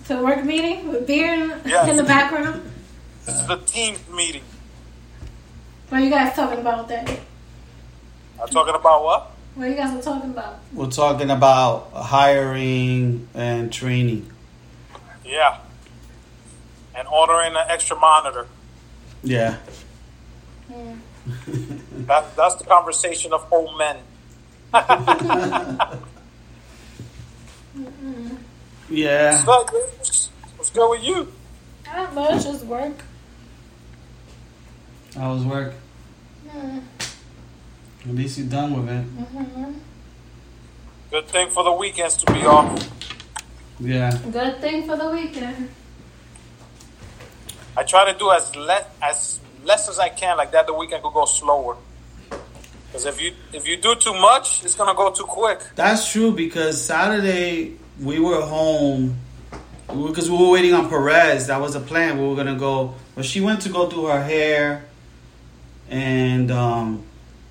[0.00, 1.88] It's a work meeting with beer in, Yes.
[1.88, 2.60] in the background.
[3.24, 4.42] This is a team meeting.
[5.88, 7.08] What are you guys talking about that?
[8.42, 9.30] I'm talking about what?
[9.58, 10.60] What are you guys are talking about?
[10.72, 14.30] We're talking about hiring and training.
[15.24, 15.58] Yeah.
[16.94, 18.46] And ordering an extra monitor.
[19.24, 19.56] Yeah.
[22.06, 23.96] That, that's the conversation of old men.
[28.88, 29.44] Yeah.
[29.44, 29.90] What's good?
[30.56, 31.32] What's good with you?
[31.90, 32.28] I don't know.
[32.30, 33.04] It's just work.
[35.14, 35.74] How was work?
[36.48, 36.82] Mm,
[38.08, 39.04] At least you're done with it.
[39.16, 39.74] mhm.
[41.10, 42.88] Good thing for the weekends to be off.
[43.80, 44.10] Yeah.
[44.30, 45.70] Good thing for the weekend.
[47.76, 50.66] I try to do as less as less as I can, like that.
[50.66, 51.76] The weekend could go slower.
[52.86, 55.60] Because if you if you do too much, it's gonna go too quick.
[55.76, 59.18] That's true because Saturday we were home
[59.86, 61.46] because we were waiting on Perez.
[61.46, 62.18] That was a plan.
[62.18, 62.94] We were gonna go.
[63.14, 64.84] but she went to go do her hair,
[65.88, 67.04] and um,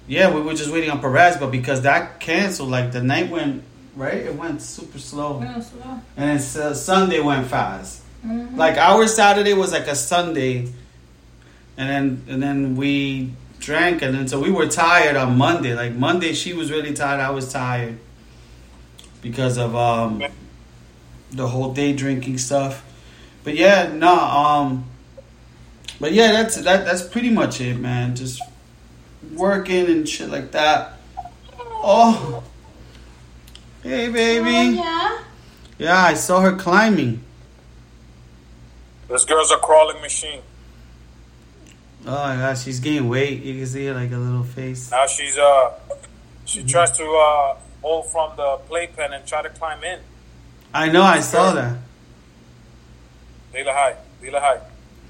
[0.08, 1.38] yeah, we were just waiting on Perez.
[1.38, 3.64] But because that canceled, like the night went
[3.96, 5.76] right, it went super slow, Yeah, so,
[6.16, 8.04] and then Su- Sunday went fast.
[8.56, 10.68] Like our Saturday was like a Sunday,
[11.78, 15.74] and then and then we drank, and then so we were tired on Monday.
[15.74, 17.20] Like Monday, she was really tired.
[17.20, 18.00] I was tired
[19.22, 20.24] because of um
[21.32, 22.84] the whole day drinking stuff.
[23.44, 24.90] But yeah, no, um,
[26.00, 26.86] but yeah, that's that.
[26.86, 28.16] That's pretty much it, man.
[28.16, 28.42] Just
[29.34, 30.94] working and shit like that.
[31.60, 32.44] Oh,
[33.84, 34.50] hey, baby.
[34.50, 35.24] Oh, yeah.
[35.78, 37.24] Yeah, I saw her climbing.
[39.08, 40.42] This girl's a crawling machine.
[42.06, 43.44] Oh my gosh, she's gaining weight.
[43.44, 44.92] You can see her like a little face.
[44.92, 45.74] Now she's uh
[46.46, 50.00] she tries to uh hold from the playpen and try to climb in.
[50.74, 51.78] I know, I saw that.
[53.54, 53.96] Dila high.
[54.22, 54.62] Dila high.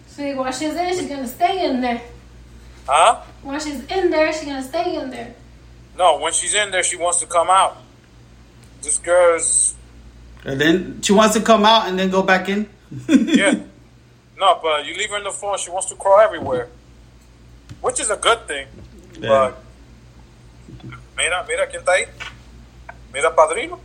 [0.08, 2.02] See, while she's in, she's gonna stay in there.
[2.88, 3.22] Huh?
[3.48, 5.34] While she's in there, she's gonna stay in there.
[5.98, 7.78] No, when she's in there she wants to come out.
[8.82, 9.74] This girl's
[10.44, 12.68] And then she wants to come out and then go back in.
[13.08, 13.56] yeah.
[14.38, 16.68] No, but you leave her on the floor, she wants to crawl everywhere.
[17.82, 18.68] Which is a good thing.
[19.20, 19.30] Yeah.
[19.30, 19.64] But
[21.18, 22.06] Mira, mira quién está ahí.
[23.12, 23.80] Mira padrino.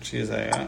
[0.00, 0.66] She's like, uh,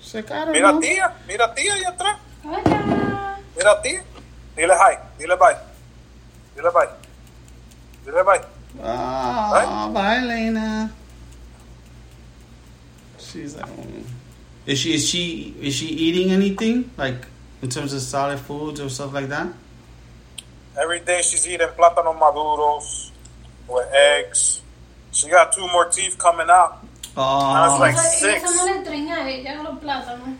[0.00, 0.80] she's like, I don't Mira know.
[0.80, 1.12] tía.
[1.28, 2.16] Mira tía ahí atrás.
[2.42, 3.38] Hola.
[3.54, 4.02] Mira tía.
[4.56, 4.96] Dile hi.
[5.18, 5.56] Dile bye.
[6.56, 6.88] Dile bye.
[8.06, 8.40] Dile bye.
[8.82, 10.92] Oh, bye, Elena.
[13.18, 13.68] She's like,
[14.64, 17.26] is she is she is she eating anything like
[17.62, 19.48] in terms of solid foods or stuff like that?
[20.80, 23.10] Every day she's eating plátano maduros
[23.68, 24.62] with eggs.
[25.10, 26.86] She got two more teeth coming out.
[27.16, 28.44] Oh, like six.
[28.44, 30.36] Esa no le entreña a ella los plátanos.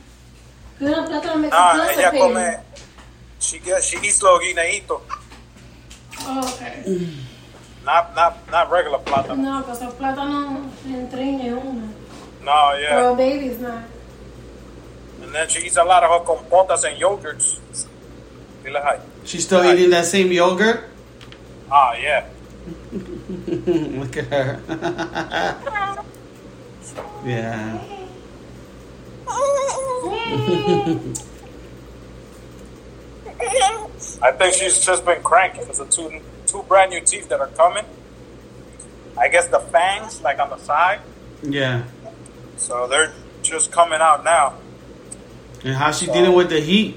[0.78, 2.60] Que una plátano Nah, ella come.
[3.40, 5.00] She get she eats los guineitos.
[6.20, 7.25] Oh, okay.
[7.86, 9.36] Not not not regular plátano.
[9.36, 11.88] No, because el plátano le entreña una.
[12.42, 12.96] No, yeah.
[12.96, 13.84] Pero baby's not.
[15.22, 17.60] And then she eats a lot of her compotas and yogurts.
[18.64, 20.90] Dile she's still eating that same yogurt.
[21.70, 22.26] Ah, yeah.
[23.46, 24.60] Look at her.
[27.24, 27.78] yeah.
[34.22, 35.64] I think she's just been cranking.
[35.64, 37.84] There's the two two brand new teeth that are coming.
[39.18, 41.00] I guess the fangs, like on the side.
[41.42, 41.84] Yeah.
[42.56, 44.54] So they're just coming out now.
[45.64, 46.96] And how she dealing with the heat?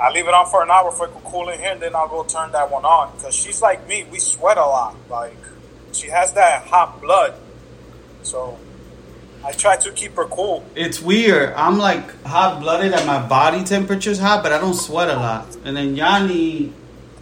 [0.00, 1.94] I leave it on for an hour for it to cool in here, and then
[1.96, 3.18] I'll go turn that one on.
[3.18, 4.04] Cause she's like me.
[4.04, 4.96] We sweat a lot.
[5.10, 5.36] Like
[5.92, 7.34] she has that hot blood.
[8.22, 8.58] So
[9.44, 10.64] I try to keep her cool.
[10.74, 11.54] It's weird.
[11.54, 15.56] I'm like hot blooded and my body temperature's hot, but I don't sweat a lot.
[15.64, 16.72] And then Yanni,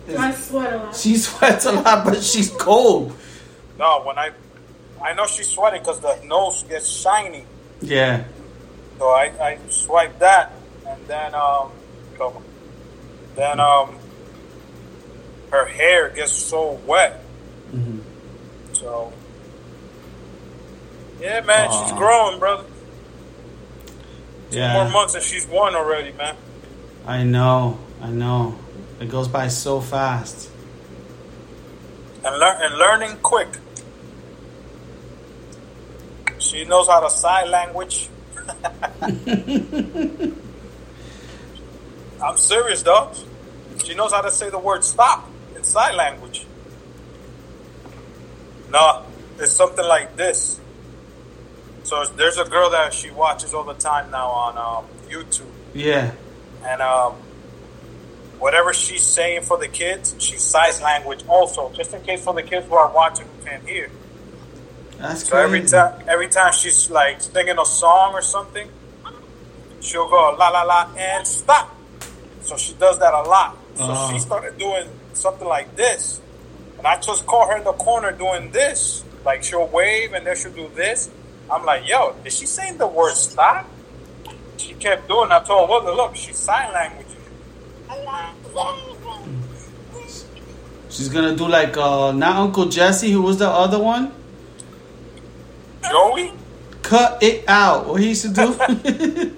[0.08, 0.96] I sweat a lot.
[0.96, 3.16] she sweats a lot, but she's cold.
[3.78, 4.30] No, when I,
[5.02, 7.44] I know she's sweating because the nose gets shiny.
[7.80, 8.24] Yeah.
[8.98, 10.52] So I, I swipe that,
[10.86, 11.70] and then um,
[12.16, 12.42] come on.
[13.36, 13.94] Then um,
[15.52, 17.22] her hair gets so wet.
[18.72, 19.12] So
[21.20, 22.64] yeah, man, she's growing, brother.
[24.50, 24.72] Two Yeah.
[24.74, 26.36] more months and she's one already, man.
[27.06, 27.78] I know.
[28.02, 28.56] I know.
[29.00, 30.50] It goes by so fast.
[32.24, 33.48] And learn and learning quick.
[36.38, 38.08] She knows how to sign language.
[42.22, 43.10] I'm serious, though.
[43.86, 46.44] She knows how to say the word stop in sign language.
[48.68, 49.04] No,
[49.38, 50.60] it's something like this.
[51.84, 56.10] So there's a girl that she watches all the time now on um, YouTube, Yeah.
[56.64, 57.12] and um,
[58.40, 62.42] whatever she's saying for the kids, she signs language also, just in case for the
[62.42, 63.88] kids who are watching who can't hear.
[64.98, 68.68] That's So every time, every time she's like singing a song or something,
[69.80, 71.72] she'll go la la la and stop.
[72.42, 73.56] So she does that a lot.
[73.76, 74.10] So Oh.
[74.12, 76.20] she started doing something like this,
[76.78, 79.04] and I just caught her in the corner doing this.
[79.24, 81.10] Like she'll wave and then she'll do this.
[81.50, 83.66] I'm like, yo, is she saying the word stop?
[84.56, 85.26] She kept doing.
[85.30, 85.32] it.
[85.32, 87.06] I told her, look, look, she's sign language.
[90.90, 94.12] She's gonna do like uh not Uncle Jesse, who was the other one?
[95.82, 96.32] Joey,
[96.82, 97.86] Cut it out.
[97.86, 98.52] What he used to do?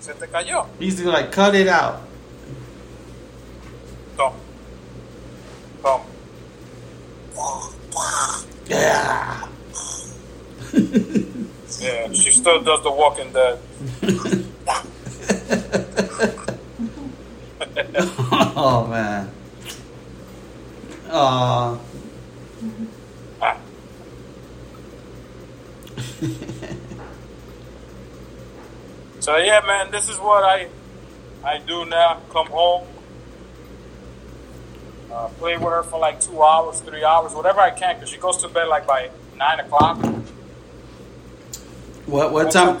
[0.00, 0.66] se te cayó.
[0.78, 2.02] he used to like cut it out.
[4.16, 4.34] Tom.
[8.66, 9.48] Yeah.
[11.80, 13.58] Yeah, she still does the Walking Dead.
[18.56, 19.30] Oh man.
[21.10, 21.78] Ah.
[29.20, 30.68] so yeah, man, this is what I
[31.44, 32.20] I do now.
[32.30, 32.86] Come home,
[35.12, 38.18] Uh, play with her for like two hours, three hours, whatever I can, because she
[38.18, 39.98] goes to bed like by nine o'clock.
[42.06, 42.76] What what time?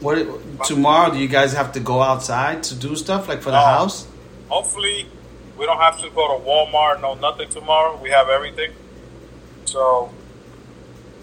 [0.00, 1.12] What tomorrow?
[1.12, 3.66] Do you guys have to go outside to do stuff like for the No.
[3.66, 4.06] house?
[4.48, 5.06] Hopefully,
[5.58, 7.98] we don't have to go to Walmart, no nothing tomorrow.
[8.02, 8.72] We have everything,
[9.64, 10.10] so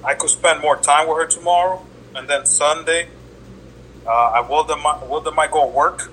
[0.04, 1.84] I could spend more time with her tomorrow,
[2.14, 3.08] and then Sunday,
[4.06, 6.12] uh, I will them will them might go work.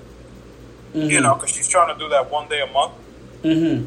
[0.95, 2.93] You know, because she's trying to do that one day a month.
[3.43, 3.85] Mm-hmm.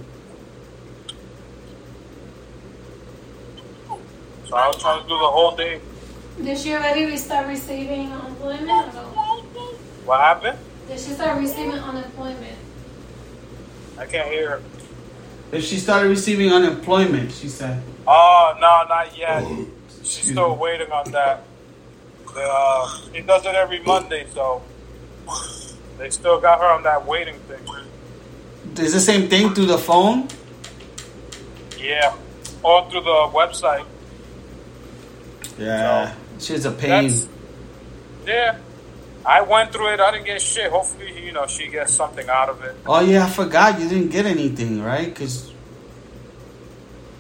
[4.49, 5.81] So I was trying to do the whole day.
[6.43, 9.43] Did she already start receiving unemployment or no?
[10.05, 10.59] What happened?
[10.87, 12.59] Did she start receiving unemployment?
[13.99, 14.63] I can't hear her.
[15.51, 17.83] If she started receiving unemployment, she said.
[18.07, 19.45] Oh no, not yet.
[20.03, 21.43] She's still waiting on that.
[22.35, 24.63] The, uh, she does it every Monday, so
[25.99, 28.85] they still got her on that waiting thing.
[28.85, 30.29] Is the same thing through the phone?
[31.79, 32.15] Yeah,
[32.63, 33.87] or through the website.
[35.59, 37.13] Yeah, she's a pain.
[38.27, 38.59] Yeah.
[39.25, 40.01] I went through it.
[40.01, 40.71] I didn't get shit.
[40.71, 42.77] Hopefully, you know, she gets something out of it.
[42.87, 45.07] Oh yeah, I forgot you didn't get anything, right?
[45.07, 45.53] Because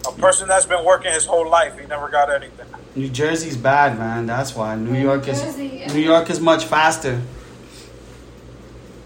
[0.06, 2.66] A person that's been working his whole life, he never got anything.
[2.94, 4.26] New Jersey's bad, man.
[4.26, 5.92] That's why New York is yeah.
[5.92, 7.20] New York is much faster.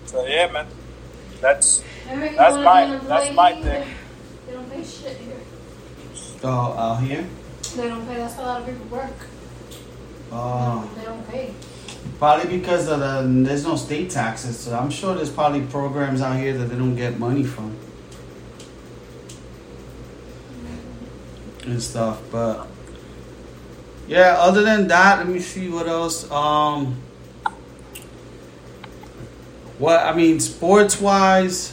[0.04, 0.66] So yeah, man.
[1.40, 3.88] That's That's my- wanna be an that's my thing.
[4.46, 5.40] They don't pay shit here.
[6.44, 7.26] Oh, out here.
[7.76, 8.16] They don't pay.
[8.16, 9.16] That's how a lot of people work.
[10.32, 11.54] Oh, They don't pay.
[12.18, 16.36] probably because of the there's no state taxes, so I'm sure there's probably programs out
[16.38, 17.76] here that they don't get money from
[21.64, 22.20] and stuff.
[22.30, 22.66] But
[24.06, 26.30] yeah, other than that, let me see what else.
[26.30, 27.00] Um,
[29.78, 31.70] what I mean, sports wise,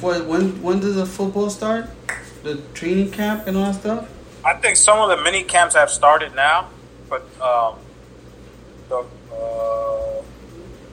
[0.00, 1.88] what when when does the football start?
[2.42, 4.08] The training camp and all that stuff.
[4.44, 6.68] I think some of the mini camps have started now,
[7.08, 7.78] but um,
[8.88, 10.22] the uh,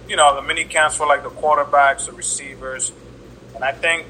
[0.07, 2.91] you know the mini camps for like the quarterbacks, the receivers,
[3.55, 4.05] and I think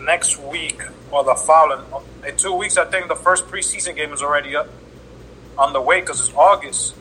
[0.00, 1.84] next week or the following
[2.26, 4.68] in two weeks, I think the first preseason game is already up
[5.58, 6.94] on the way because it's August.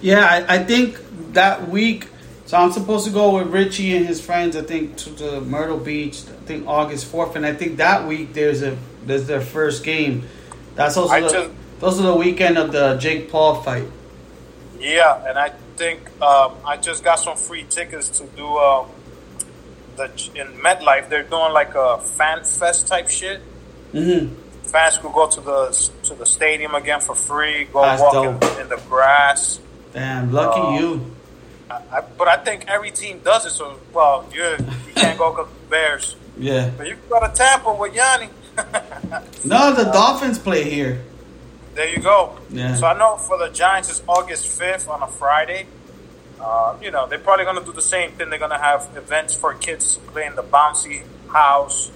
[0.00, 0.98] Yeah, I, I think
[1.32, 2.08] that week.
[2.46, 4.56] So I'm supposed to go with Richie and his friends.
[4.56, 6.22] I think to the Myrtle Beach.
[6.22, 10.28] I think August fourth, and I think that week there's a there's their first game.
[10.74, 11.50] That's also I the, just-
[11.80, 13.84] those are the weekend of the Jake Paul fight.
[14.78, 18.88] Yeah, and I think um, I just got some free tickets to do um,
[19.96, 20.04] the
[20.34, 21.08] in MetLife.
[21.08, 23.40] They're doing like a fan fest type shit.
[23.92, 24.34] Mm-hmm.
[24.68, 27.64] Fans could go to the to the stadium again for free.
[27.64, 29.60] Go That's walk in, in the grass.
[29.92, 30.78] Damn, lucky Oh.
[30.78, 31.10] you.
[31.70, 33.50] I, I, but I think every team does it.
[33.50, 36.70] So well, you you can't go because the Bears, Yeah.
[36.76, 38.28] but you can go to Tampa with Yanni.
[39.44, 41.02] No, the Dolphins play here.
[41.74, 42.38] There you go.
[42.50, 42.74] Yeah.
[42.76, 45.66] So I know for the Giants it's August fifth on a Friday.
[46.40, 48.30] Uh, you know they're probably gonna do the same thing.
[48.30, 51.90] They're gonna have events for kids playing the bouncy house.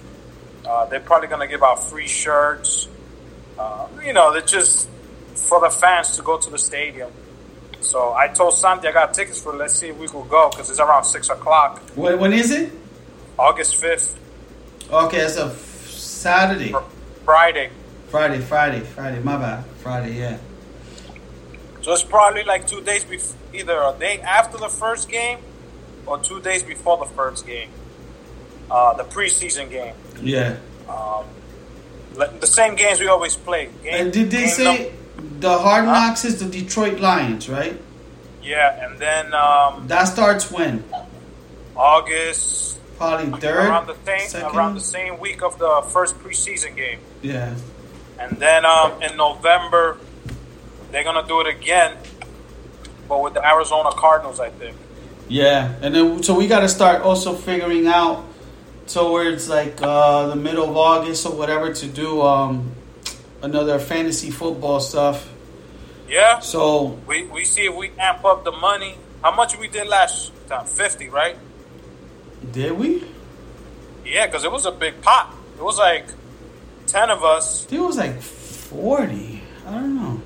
[0.67, 2.87] Uh, they're probably gonna give out free shirts.
[3.57, 4.89] Uh, you know, they're just
[5.35, 7.11] for the fans to go to the stadium.
[7.81, 9.53] So I told Santi I got tickets for.
[9.53, 12.71] Let's see if we could go because it's around six o'clock, When, when is it?
[13.37, 14.17] August fifth,
[14.91, 15.49] Okay, it's a
[16.31, 16.75] Saturday.
[17.23, 17.69] Friday.
[18.09, 19.19] Friday, Friday, Friday.
[19.21, 19.63] My bad.
[19.81, 20.37] Friday, yeah.
[21.81, 25.39] So it's probably like two days before, either a day after the first game
[26.05, 27.69] or two days before the first game,
[28.69, 29.93] uh, the preseason game.
[30.21, 30.57] Yeah.
[30.89, 31.23] Um,
[32.41, 33.69] the same games we always play.
[33.83, 35.93] Game, And did they say num- the Hard Huh?
[35.93, 37.79] Knocks is the Detroit Lions, right?
[38.43, 40.83] yeah, and then um, That starts when?
[41.75, 44.55] August Probably third, around the same second.
[44.57, 47.53] around the same week of the first preseason game, Yeah.
[48.19, 49.97] and then um, in November
[50.91, 51.93] they're gonna do it again,
[53.07, 54.75] but with the Arizona Cardinals, I think.
[55.27, 58.23] Yeah, and then so we got to start also figuring out
[58.87, 62.71] towards like uh, the middle of August or whatever to do um,
[63.41, 65.27] another fantasy football stuff.
[66.09, 66.39] Yeah.
[66.39, 68.95] So We we see if we amp up the money.
[69.21, 70.65] How much we did last time?
[70.65, 71.35] Fifty, right?
[72.51, 73.03] Did we?
[74.05, 75.33] Yeah, because it was a big pot.
[75.57, 76.05] It was like
[76.87, 77.65] ten of us.
[77.65, 79.41] I think it was like forty.
[79.67, 80.21] I don't know.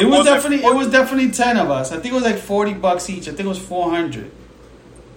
[0.00, 0.76] It was, Was definitely it 40?
[0.78, 1.92] was definitely ten of us.
[1.92, 3.28] I think it was like forty bucks each.
[3.28, 4.30] I think it was four hundred.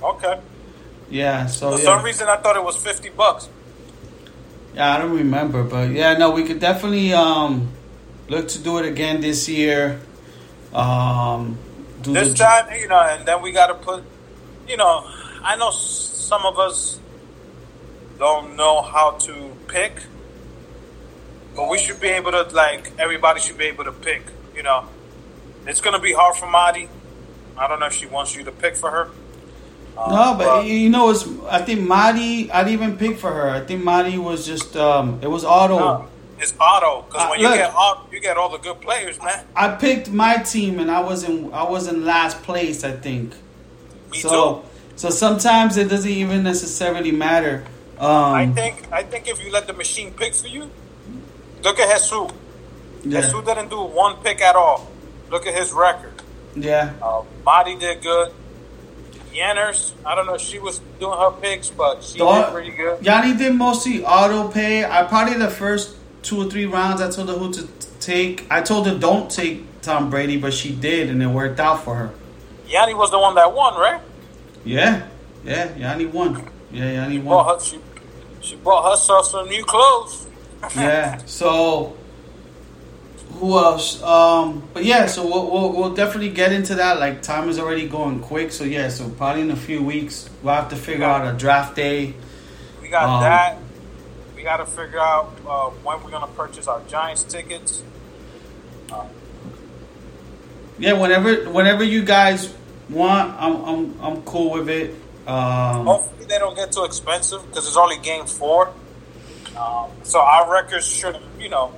[0.02, 0.40] Okay.
[1.10, 1.46] Yeah.
[1.48, 1.84] So For yeah.
[1.84, 3.50] some reason, I thought it was fifty bucks.
[4.76, 7.70] Yeah, I don't remember, but yeah, no, we could definitely um
[8.30, 10.00] look to do it again this year.
[10.74, 11.58] Um,
[12.02, 14.04] do This the- time, you know, and then we got to put.
[14.68, 15.10] You know,
[15.48, 17.00] I know some of us
[18.20, 19.94] don't know how to pick.
[21.56, 24.24] But we should be able to like everybody should be able to pick.
[24.54, 24.90] You know,
[25.66, 26.90] it's gonna be hard for Madi.
[27.58, 29.10] I don't know if she wants you to pick for her.
[29.98, 31.26] Uh, No, but you know, it's.
[31.50, 32.52] I think Madi.
[32.52, 33.50] I didn't even pick for her.
[33.50, 34.76] I think Madi was just.
[34.76, 35.80] Um, it was auto.
[35.80, 36.08] no,
[36.40, 39.46] it's auto because Uh, when you get auto, you get all the good players, man.
[39.56, 41.54] I picked my team, and I was in.
[41.54, 42.84] I was in last place.
[42.84, 43.34] I think.
[44.12, 44.77] Me so, too.
[44.98, 47.64] So sometimes it doesn't even necessarily matter.
[48.00, 50.70] Um, I think I think if you let the machine pick for you,
[51.64, 52.12] look at Jesus.
[53.04, 54.88] yeah, Jesus didn't do one pick at all.
[55.30, 56.14] Look at his record.
[56.56, 56.94] yeah.
[57.02, 58.34] Uh, Madi did good.
[59.34, 62.72] Yanners, I don't know if she was doing her picks, but she Dog- did pretty
[62.72, 63.06] good.
[63.06, 64.84] Yanni did mostly auto pay.
[64.84, 67.68] I probably the first two or three rounds I told her who to
[68.00, 68.46] take.
[68.50, 71.96] I told her don't take Tom Brady, but she did, and it worked out for
[71.96, 72.12] her.
[72.68, 74.02] Yanni was the one that won, right?
[74.68, 75.08] Yeah,
[75.44, 75.76] yeah.
[75.76, 76.48] Yanni won.
[76.72, 77.46] Yeah, Yanni won.
[77.46, 77.80] Bought her, she,
[78.42, 80.28] she bought herself some new clothes.
[80.76, 81.18] yeah.
[81.26, 81.96] So
[83.34, 84.02] who else?
[84.04, 87.00] Um, but yeah, so we'll, we'll we'll definitely get into that.
[87.00, 88.90] Like time is already going quick, so yeah.
[88.90, 92.14] So probably in a few weeks we'll have to figure out a draft day.
[92.82, 93.58] We got Um, that.
[94.36, 97.84] We got to figure out uh, when we're gonna purchase our Giants tickets.
[100.80, 102.54] Yeah, whenever whenever you guys
[102.90, 104.92] want, I'm I'm I'm cool with it.
[105.28, 108.74] Um, Hopefully, they don't get too expensive because it's only game four.
[109.58, 111.74] Um, so our records should, you know,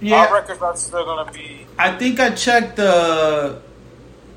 [0.00, 0.16] yeah.
[0.26, 1.66] our records are still gonna be.
[1.78, 3.60] I think I checked the.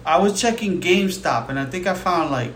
[0.05, 2.53] I was checking GameStop, and I think I found like,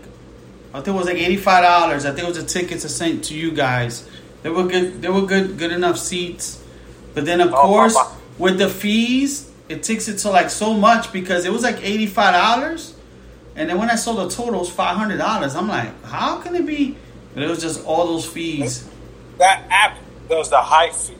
[0.72, 2.06] I think it was like eighty five dollars.
[2.06, 4.08] I think it was the tickets I sent to you guys.
[4.42, 5.02] They were good.
[5.02, 5.58] They were good.
[5.58, 6.62] Good enough seats.
[7.12, 8.16] But then of Oh, course, Papa.
[8.38, 12.06] with the fees, it takes it to like so much because it was like eighty
[12.06, 12.94] five dollars,
[13.60, 15.54] and then when I saw the total, it was five hundred dollars.
[15.54, 16.96] I'm like, how can it be?
[17.34, 18.88] But it was just all those fees.
[19.36, 19.98] That app
[20.30, 21.12] does the high fee.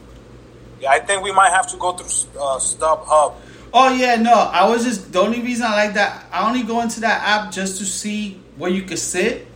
[0.81, 3.35] Yeah, I think we might have to go through uh, StubHub.
[3.75, 4.33] Oh yeah, no.
[4.33, 6.25] I was just the only reason I like that.
[6.33, 9.47] I only go into that app just to see where you could sit.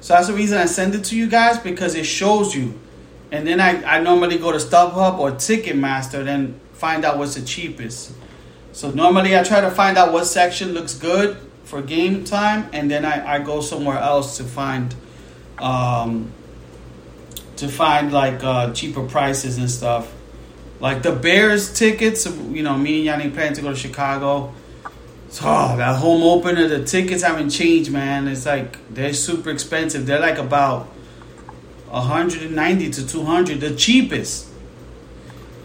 [0.00, 2.78] So that's the reason I send it to you guys because it shows you.
[3.32, 7.44] And then I, I normally go to StubHub or Ticketmaster, then find out what's the
[7.44, 8.12] cheapest.
[8.70, 11.36] So normally I try to find out what section looks good
[11.66, 14.94] for game time, and then I, I go somewhere else to find,
[15.58, 16.32] um,
[17.56, 20.12] to find like uh, cheaper prices and stuff.
[20.78, 24.54] Like the Bears tickets, you know, me and Yanni plan to go to Chicago.
[25.28, 28.28] So oh, that home opener, the tickets haven't changed, man.
[28.28, 30.06] It's like they're super expensive.
[30.06, 30.86] They're like about
[31.88, 34.48] 190 to 200, the cheapest.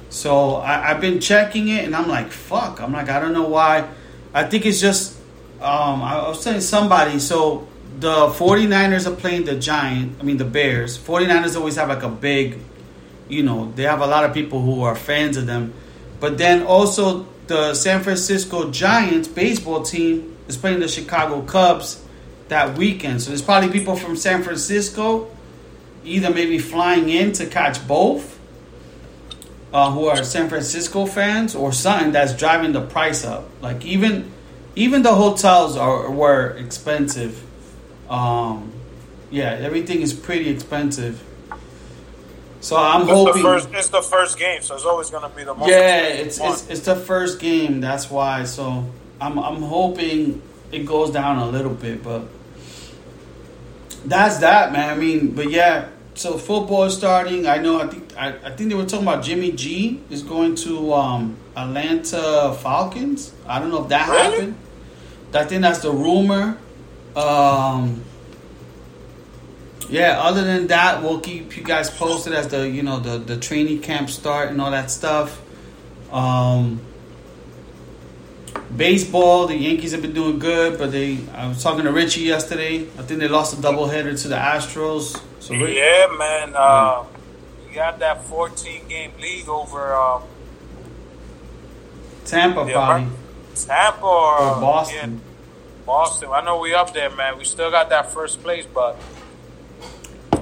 [0.09, 2.81] So I, I've been checking it, and I'm like, fuck.
[2.81, 3.87] I'm like, I don't know why.
[4.33, 5.20] I think it's just.
[5.61, 7.19] Um, I was telling somebody.
[7.19, 7.67] So
[7.99, 10.17] the 49ers are playing the Giant.
[10.19, 10.97] I mean the Bears.
[10.97, 12.59] 49ers always have like a big
[13.31, 15.73] you know, they have a lot of people who are fans of them.
[16.19, 22.03] But then also the San Francisco Giants baseball team is playing the Chicago Cubs
[22.49, 23.21] that weekend.
[23.21, 25.35] So there's probably people from San Francisco
[26.03, 28.39] either maybe flying in to catch both
[29.71, 33.47] uh, who are San Francisco fans or something that's driving the price up.
[33.61, 34.29] Like even
[34.75, 37.43] even the hotels are were expensive.
[38.09, 38.71] Um,
[39.29, 41.23] yeah, everything is pretty expensive.
[42.59, 43.41] So I'm It's hoping.
[43.41, 43.69] the first.
[43.73, 45.69] It's the first game, so it's always going to be the most.
[45.69, 47.81] yeah, it's, it's it's the first game.
[47.81, 48.43] That's why.
[48.43, 48.85] So
[49.19, 50.41] I'm I'm hoping
[50.71, 52.27] it goes down a little bit, but
[54.05, 54.89] that's that, man.
[54.89, 55.87] I mean, but yeah.
[56.13, 57.47] So football is starting.
[57.47, 57.79] I know.
[57.81, 61.37] I think I, I think they were talking about Jimmy G is going to um,
[61.55, 63.33] Atlanta Falcons.
[63.47, 64.23] I don't know if that Really?
[64.31, 64.55] happened.
[65.33, 66.57] I think that's the rumor.
[67.15, 68.03] Um,
[69.89, 70.19] yeah.
[70.21, 73.81] Other than that, we'll keep you guys posted as the you know the the training
[73.81, 75.41] camp start and all that stuff.
[76.11, 76.81] Um,
[78.75, 81.19] baseball, the Yankees have been doing good, but they.
[81.33, 82.83] I was talking to Richie yesterday.
[82.97, 85.21] I think they lost a doubleheader to the Astros.
[85.39, 86.53] So Ri- Yeah, man.
[86.55, 87.05] Uh,
[87.67, 90.23] we got that 14 game lead over um,
[92.25, 93.07] Tampa probably right.
[93.55, 95.13] Tampa or, or Boston.
[95.13, 96.29] yeah, Boston.
[96.31, 97.37] I know we up there, man.
[97.37, 98.97] We still got that first place, but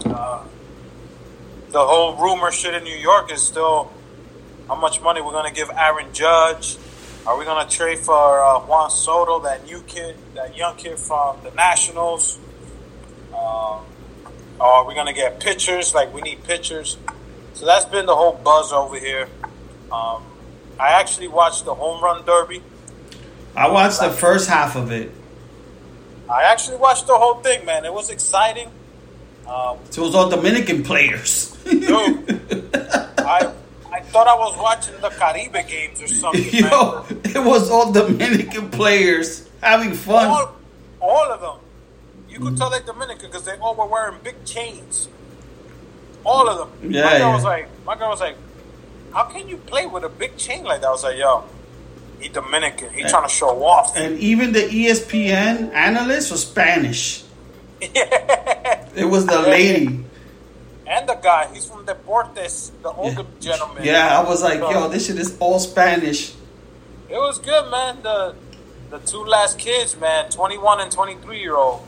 [0.06, 0.44] uh,
[1.72, 3.92] the whole rumor shit in New York is still
[4.68, 6.78] how much money we're gonna give Aaron Judge.
[7.26, 11.38] Are we gonna trade for uh, Juan Soto, that new kid, that young kid from
[11.44, 12.40] the Nationals?
[13.34, 13.86] Um,
[14.60, 15.94] or are we gonna get pitchers?
[15.94, 16.98] Like we need pitchers.
[17.54, 19.28] So that's been the whole buzz over here.
[19.92, 20.24] Um,
[20.80, 22.64] I actually watched the home run derby.
[23.60, 25.12] I watched the first half of it.
[26.30, 27.84] I actually watched the whole thing, man.
[27.84, 28.72] It was exciting.
[29.46, 31.52] Um, So it was all Dominican players.
[31.66, 32.40] dude,
[33.18, 33.52] I
[33.92, 36.48] I thought I was watching the Caribe games or something.
[36.54, 37.22] Yo, man.
[37.26, 40.28] it was all Dominican players having fun.
[40.28, 40.56] All,
[41.02, 41.58] all of them.
[42.30, 45.10] You could tell they're Dominican because they all were wearing big chains.
[46.24, 46.94] All of them.
[46.94, 47.36] Yeah, my girl yeah.
[47.36, 48.38] was like, my girl was like,
[49.12, 50.88] how can you play with a big chain like that?
[50.88, 51.44] I was like, yo,
[52.20, 52.94] he Dominican.
[52.94, 53.96] He trying to show off.
[53.96, 57.24] And even the ESPN analyst was Spanish.
[58.96, 60.04] It was the lady.
[60.88, 63.84] And the guy, he's from Deportes, the older gentleman.
[63.84, 66.34] Yeah, I was like, So, yo, this shit is all Spanish.
[67.08, 68.02] It was good, man.
[68.02, 68.36] The
[68.90, 71.88] the two last kids, man, 21 and 23 year old,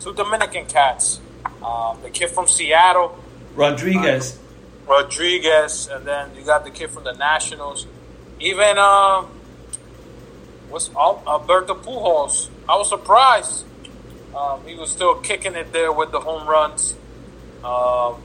[0.00, 1.20] two Dominican cats.
[1.62, 3.18] Um, the kid from Seattle,
[3.54, 4.38] Rodriguez.
[4.86, 7.86] Rodriguez, and then you got the kid from the Nationals.
[8.38, 9.28] Even um,
[10.68, 12.48] what's Al- Alberto Pujols?
[12.68, 13.64] I was surprised.
[14.36, 16.94] Um, he was still kicking it there with the home runs.
[17.64, 18.22] Um,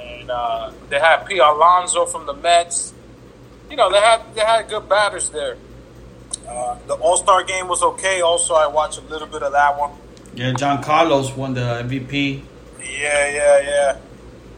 [0.00, 1.38] and uh, they had P.
[1.38, 2.94] Alonso from the Mets.
[3.70, 5.56] You know, they had they had good batters there.
[6.48, 8.20] Uh, the All Star game was okay.
[8.20, 9.92] Also, I watched a little bit of that one.
[10.34, 12.42] Yeah, Giancarlo won the MVP.
[12.82, 13.98] Yeah, yeah, yeah.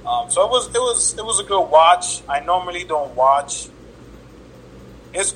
[0.06, 2.22] Um, so it was it was it was a good watch.
[2.28, 3.68] I normally don't watch.
[5.12, 5.34] It's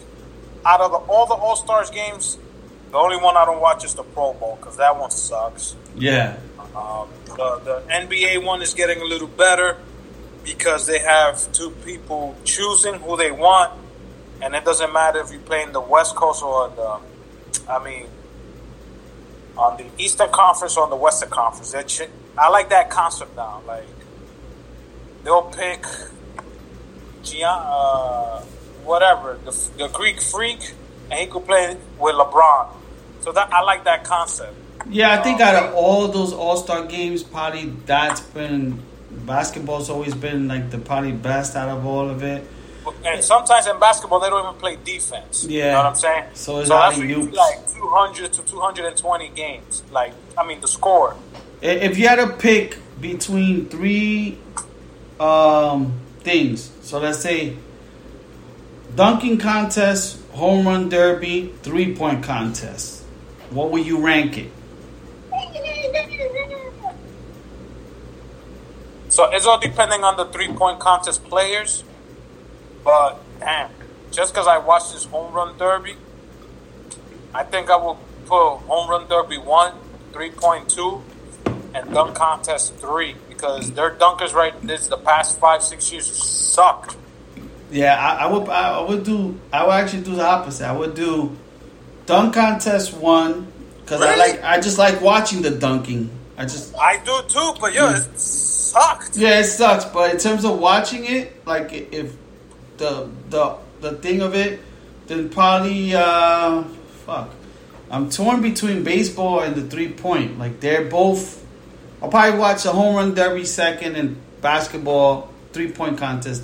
[0.67, 2.39] out of the, all the All Stars games,
[2.91, 5.77] the only one I don't watch is the Pro Bowl because that one sucks.
[5.97, 6.37] Yeah.
[6.75, 9.79] Um, the, the NBA one is getting a little better
[10.45, 13.73] because they have two people choosing who they want,
[14.43, 16.99] and it doesn't matter if you play in the West Coast or the,
[17.71, 18.07] I mean,
[19.57, 21.75] on the Eastern Conference or on the Western Conference.
[21.91, 23.62] Shit, I like that concept now.
[23.67, 23.87] Like
[25.25, 25.85] they'll pick,
[27.23, 28.43] Gian, uh,
[28.87, 30.72] whatever the, the Greek freak,
[31.11, 32.68] and he could play with LeBron.
[33.20, 34.55] So that I like that concept.
[34.89, 40.14] Yeah, I think out of all those All Star games, probably that's been basketball's always
[40.14, 42.47] been like the probably best out of all of it.
[43.05, 45.45] And sometimes in basketball, they don't even play defense.
[45.45, 45.64] Yeah.
[45.64, 46.24] You know what I'm saying?
[46.34, 49.82] So it's that's where you like 200 to 220 games.
[49.91, 51.16] Like, I mean, the score.
[51.61, 54.39] If you had to pick between three
[55.18, 57.57] um, things, so let's say
[58.97, 63.05] dunking contest, home run derby, three point contest,
[63.51, 64.51] what would you rank it?
[69.09, 71.84] So it's all depending on the three point contest players.
[72.84, 73.70] But, damn,
[74.11, 75.97] just because I watched this home run derby,
[77.34, 79.72] I think I will put home run derby 1,
[80.12, 81.03] 3.2,
[81.74, 83.16] and dunk contest 3.
[83.28, 86.97] Because their dunkers right this the past five, six years sucked.
[87.71, 88.49] Yeah, I, I would.
[88.49, 89.39] I, would do.
[89.53, 90.67] I would actually do the opposite.
[90.67, 91.37] I would do
[92.07, 93.51] dunk contest one
[93.81, 94.43] because I like.
[94.43, 96.11] I just like watching the dunking.
[96.37, 96.75] I just.
[96.77, 97.97] I do too, but yo, Mm.
[98.12, 99.17] it sucked.
[99.17, 102.14] Yeah, it sucks, but in terms of watching it, like if
[102.77, 104.61] the the the thing of it,
[105.09, 106.62] then probably uh
[107.05, 107.31] fuck.
[107.91, 110.39] I'm torn between baseball and the three point.
[110.39, 111.45] Like they're both.
[112.03, 116.43] I'll probably watch a home run derby second and basketball three point contest.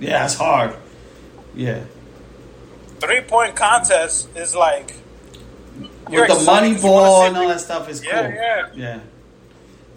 [0.00, 0.74] Yeah, it's hard.
[1.54, 1.84] Yeah,
[3.00, 4.94] three point contest is like
[6.08, 8.34] with the money ball and all that stuff is Yeah, cool.
[8.34, 8.68] yeah.
[8.74, 9.00] yeah.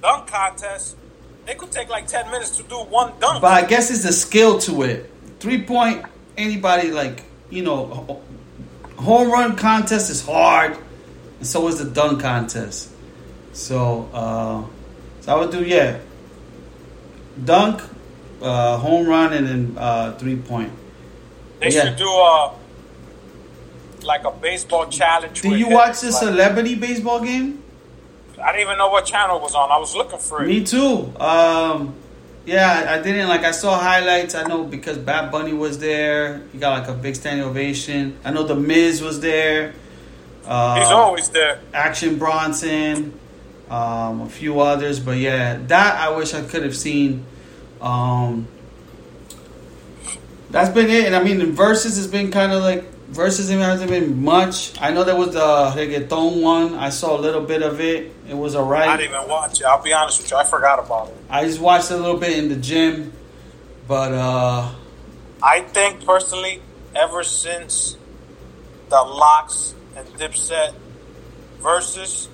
[0.01, 0.95] dunk contest.
[1.45, 3.41] They could take like ten minutes to do one dunk.
[3.41, 5.09] But I guess it's a skill to it.
[5.39, 6.05] Three point,
[6.37, 8.21] anybody like you know,
[8.97, 10.77] home run contest is hard,
[11.39, 12.91] and so is the dunk contest.
[13.53, 14.63] So, uh,
[15.21, 15.99] so I would do yeah,
[17.43, 17.81] dunk,
[18.41, 20.71] uh, home run, and then uh, three point.
[21.59, 21.85] they yeah.
[21.85, 22.53] should do a
[24.03, 25.41] like a baseball challenge.
[25.41, 27.63] Did you watch the Like, celebrity baseball game?
[28.41, 29.71] I didn't even know what channel it was on.
[29.71, 30.47] I was looking for it.
[30.47, 31.11] Me too.
[31.19, 31.95] Um,
[32.45, 33.41] yeah, I didn't like.
[33.43, 34.35] I saw highlights.
[34.35, 36.43] I know because Bad Bunny was there.
[36.53, 38.17] He got like a big standing ovation.
[38.23, 39.73] I know the Miz was there.
[40.45, 41.59] Uh, He's always there.
[41.73, 43.19] Action Bronson,
[43.69, 47.25] um, a few others, but yeah, that I wish I could have seen.
[47.81, 48.47] Um,
[50.49, 53.89] that's been it, and I mean, the verses has been kind of like verses hasn't
[53.89, 54.79] been much.
[54.81, 56.75] I know there was the reggaeton one.
[56.75, 58.13] I saw a little bit of it.
[58.27, 58.87] It was alright.
[58.87, 59.65] I didn't even watch it.
[59.65, 60.37] I'll be honest with you.
[60.37, 61.15] I forgot about it.
[61.29, 63.13] I just watched a little bit in the gym,
[63.87, 64.73] but uh,
[65.41, 66.61] I think personally,
[66.95, 67.97] ever since
[68.89, 70.73] the LOX and Dipset
[71.59, 72.29] verses,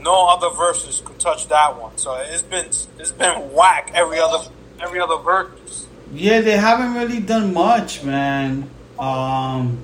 [0.00, 1.96] no other verses could touch that one.
[1.98, 4.48] So it's been it's been whack every other
[4.80, 5.86] every other verse.
[6.12, 8.68] yeah, they haven't really done much, man.
[8.98, 9.78] Um,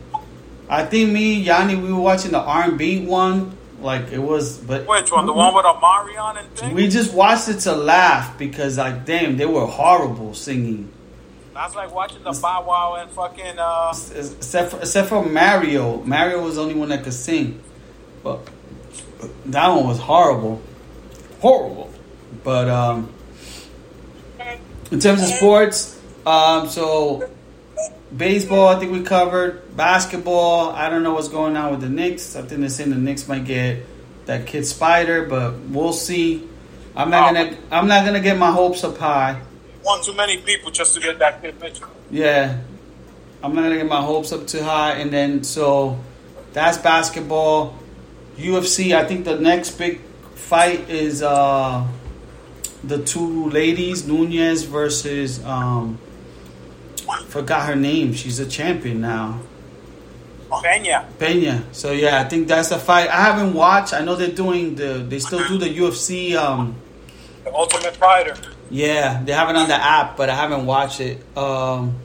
[0.68, 4.58] I think me, Yanni, we were watching the R and B one Like it was,
[4.58, 5.26] but Which one?
[5.26, 6.74] The one with Omarion and thing?
[6.74, 10.90] we just watched it to laugh because like damn, they were horrible singing.
[11.52, 16.02] That's like watching the Bow Wow and fucking uh Except for, except for Mario.
[16.04, 17.60] Mario was the only one that could sing,
[18.22, 18.48] but
[19.46, 20.62] that one was horrible,
[21.40, 21.92] horrible.
[22.42, 23.12] But um,
[24.92, 27.28] in terms of sports, um, so
[28.14, 29.74] baseball, I think we covered.
[29.76, 32.36] Basketball, I don't know what's going on with the Knicks.
[32.36, 33.84] I think they're saying the Knicks might get
[34.26, 36.46] that kid Spida, but we'll see.
[36.94, 37.56] I'm not gonna.
[37.70, 39.40] I'm not gonna get my hopes up high.
[39.82, 41.88] one too many people just to get that kid Mitchell.
[42.10, 42.60] Yeah,
[43.42, 45.98] I'm not gonna get my hopes up too high, and then so
[46.52, 47.78] that's basketball.
[48.36, 48.94] UFC.
[48.94, 50.02] I think the next big
[50.34, 51.86] fight is uh
[52.84, 55.98] the two ladies Nunes versus um
[57.28, 58.12] forgot her name.
[58.12, 59.40] She's a champion now.
[60.62, 61.08] Pena.
[61.18, 61.64] Pena.
[61.72, 63.08] So yeah, I think that's the fight.
[63.08, 63.94] I haven't watched.
[63.94, 65.04] I know they're doing the.
[65.08, 66.34] They still do the UFC.
[66.36, 66.74] Um,
[67.44, 68.36] The Ultimate Fighter.
[68.70, 71.24] yeah, they have it on the app, but I haven't watched it.
[71.36, 71.96] Um,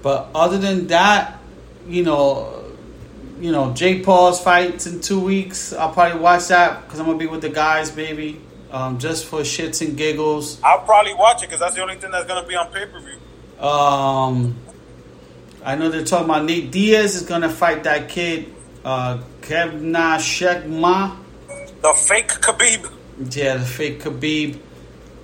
[0.00, 1.38] but other than that,
[1.86, 2.64] you know,
[3.38, 5.72] you know, Jake Paul's fights in two weeks.
[5.74, 8.40] I'll probably watch that because I'm gonna be with the guys, baby.
[8.72, 10.58] Um, just for shits and giggles.
[10.64, 13.00] I'll probably watch it because that's the only thing that's gonna be on pay per
[13.00, 13.64] view.
[13.64, 14.56] Um,
[15.62, 18.52] I know they're talking about Nate Diaz is gonna fight that kid,
[18.82, 21.18] uh, Kevna Shekma.
[21.82, 22.90] The fake Khabib.
[23.36, 24.58] Yeah, the fake Khabib,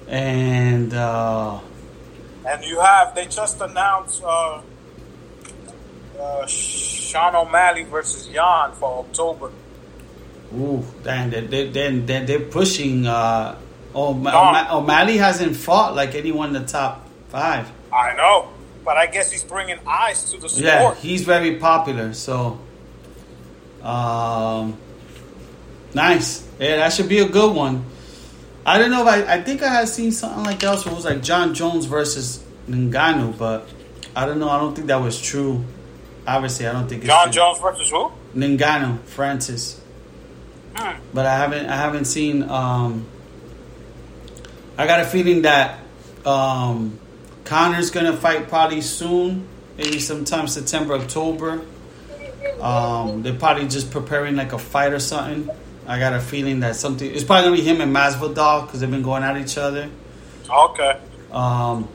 [0.07, 1.59] and uh,
[2.47, 4.61] And you have they just announced uh,
[6.21, 9.51] uh, Sean O'Malley versus Yan for October.
[10.55, 13.07] Ooh, damn, they they they they they're pushing.
[13.07, 13.59] Uh,
[13.95, 14.27] Dom.
[14.27, 17.71] O'Ma- O'Malley hasn't fought like anyone in the top five.
[17.93, 18.49] I know,
[18.85, 20.65] but I guess he's bringing eyes to the sport.
[20.65, 22.13] Yeah, he's very popular.
[22.15, 22.61] So,
[23.83, 24.77] um,
[25.95, 26.47] nice.
[26.61, 27.85] Yeah, that should be a good one.
[28.65, 29.35] I don't know if I.
[29.35, 30.79] I think I had seen something like that.
[30.79, 33.69] So it was like Jon Jones versus Ngannou, but
[34.15, 34.49] I don't know.
[34.51, 35.65] I don't think that was true.
[36.27, 37.33] Obviously, I don't think Jon true.
[37.33, 38.13] Jones versus who?
[38.37, 39.81] Ngannou, Francis.
[41.13, 41.67] But I haven't.
[41.67, 42.43] I haven't seen.
[42.49, 43.07] Um,
[44.77, 45.81] I got a feeling that
[46.25, 46.99] um,
[47.45, 51.63] Conor's gonna fight probably soon, maybe sometime September, October.
[52.61, 55.49] Um, they're probably just preparing like a fight or something.
[55.87, 57.11] I got a feeling that something.
[57.11, 59.89] It's probably gonna be him and Masvidal because they've been going at each other.
[60.49, 61.01] Okay.
[61.33, 61.89] Um,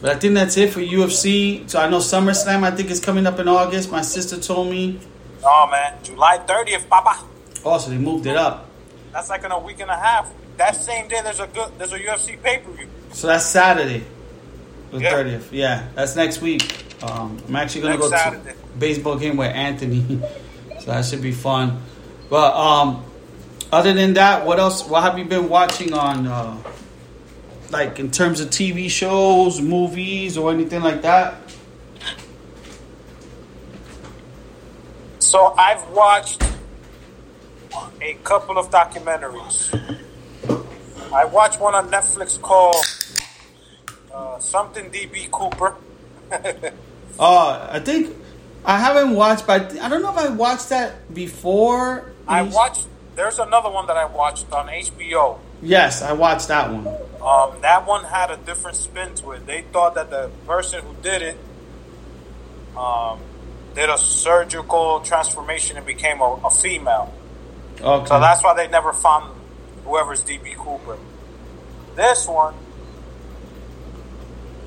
[0.00, 1.68] but I think that's it for UFC.
[1.68, 2.62] So I know SummerSlam.
[2.62, 3.90] I think is coming up in August.
[3.90, 5.00] My sister told me.
[5.44, 7.24] Oh man, July 30th, Papa.
[7.64, 8.68] Also, they moved it up.
[9.12, 10.32] That's like in a week and a half.
[10.56, 12.86] That same day, there's a good, there's a UFC pay per view.
[13.12, 14.04] So that's Saturday,
[14.90, 15.10] the Yeah.
[15.10, 15.52] thirtieth.
[15.52, 16.84] Yeah, that's next week.
[17.02, 18.52] Um, I'm actually gonna Next go Saturday.
[18.52, 20.20] to baseball game with Anthony,
[20.80, 21.82] so that should be fun.
[22.28, 23.04] But um,
[23.72, 24.86] other than that, what else?
[24.86, 26.56] What have you been watching on, uh,
[27.70, 31.34] like in terms of TV shows, movies, or anything like that?
[35.18, 36.42] So I've watched
[38.00, 39.70] a couple of documentaries.
[41.12, 42.84] I watched one on Netflix called
[44.14, 45.76] uh, something DB Cooper.
[47.18, 48.16] Uh, I think
[48.64, 52.12] I haven't watched, but I don't know if I watched that before.
[52.26, 52.86] I watched.
[53.14, 55.38] There's another one that I watched on HBO.
[55.60, 56.86] Yes, I watched that one.
[57.20, 59.46] Um, that one had a different spin to it.
[59.46, 61.36] They thought that the person who did it
[62.74, 63.20] um,
[63.74, 67.12] did a surgical transformation and became a, a female.
[67.82, 68.06] Okay.
[68.06, 69.34] So that's why they never found
[69.84, 70.98] whoever's DB Cooper.
[71.96, 72.54] This one,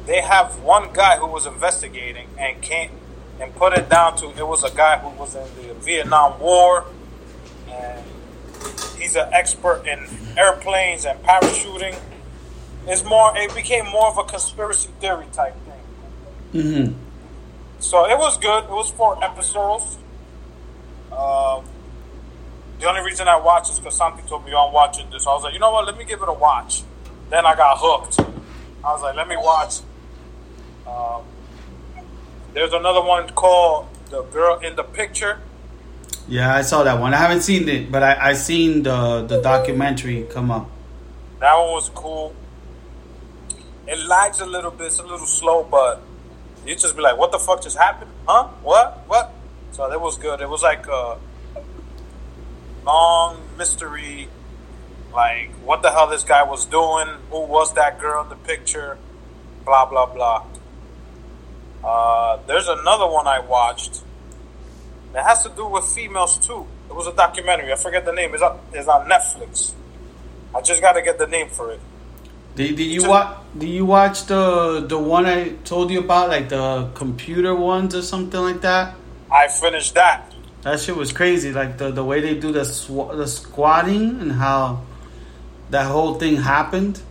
[0.06, 2.92] they have one guy who was investigating and came
[3.40, 6.86] and put it down to it was a guy who was in the Vietnam War
[7.70, 8.04] and
[9.00, 10.06] he's an expert in
[10.38, 11.98] airplanes and parachuting.
[12.88, 16.64] It's more it became more of a conspiracy theory type thing.
[16.64, 16.94] Mm-hmm.
[17.80, 18.66] So it was good.
[18.66, 19.98] It was four episodes.
[21.12, 21.66] Um,
[22.80, 25.26] the only reason I watched is because something told me I'm watching this.
[25.26, 25.86] I was like, you know what?
[25.86, 26.84] Let me give it a watch.
[27.30, 28.20] Then I got hooked.
[28.20, 29.80] I was like, let me watch.
[30.86, 31.24] Um,
[32.54, 35.40] there's another one called "The Girl in the Picture."
[36.28, 37.14] Yeah, I saw that one.
[37.14, 40.70] I haven't seen it, but I I seen the the documentary come up.
[41.40, 42.36] That one was cool.
[43.88, 44.88] It lags a little bit.
[44.88, 46.02] It's a little slow, but
[46.66, 48.12] you just be like, "What the fuck just happened?
[48.28, 48.50] Huh?
[48.62, 49.04] What?
[49.08, 49.34] What?"
[49.72, 50.40] So that was good.
[50.40, 51.18] It was like a
[52.86, 54.28] long mystery,
[55.14, 58.98] like what the hell this guy was doing, who was that girl in the picture,
[59.66, 60.46] blah blah blah.
[61.84, 64.04] Uh, there's another one I watched.
[65.14, 66.66] It has to do with females too.
[66.90, 67.72] It was a documentary.
[67.72, 68.34] I forget the name.
[68.34, 69.74] It's on, it's on Netflix.
[70.56, 71.80] I just got to get the name for it.
[72.56, 73.38] Did, did you watch?
[73.58, 78.02] Did you watch the the one I told you about, like the computer ones or
[78.02, 78.96] something like that?
[79.32, 80.33] I finished that.
[80.64, 81.52] That shit was crazy.
[81.52, 84.82] Like the the way they do the sw- the squatting and how
[85.70, 87.02] that whole thing happened.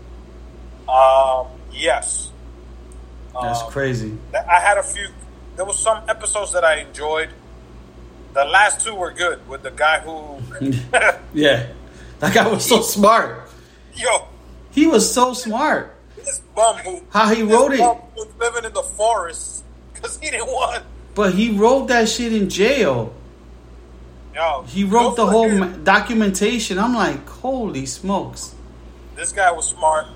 [0.88, 2.30] Um, yes.
[3.40, 4.16] That's Um, crazy.
[4.34, 5.08] I had a few.
[5.56, 7.30] There was some episodes that I enjoyed.
[8.34, 10.38] The last two were good with the guy who,
[11.34, 11.66] Yeah,
[12.20, 13.50] that guy was so smart.
[13.94, 14.26] yo,
[14.70, 15.94] He was so smart.
[16.16, 17.80] this bum who How he wrote it.
[17.80, 20.82] was living in the forest because he didn't want.
[21.14, 23.12] But he wrote that shit in jail.
[24.34, 25.84] Yo, He wrote the whole him.
[25.84, 26.78] documentation.
[26.78, 28.54] I'm like, holy smokes.
[29.14, 30.06] This guy was smart.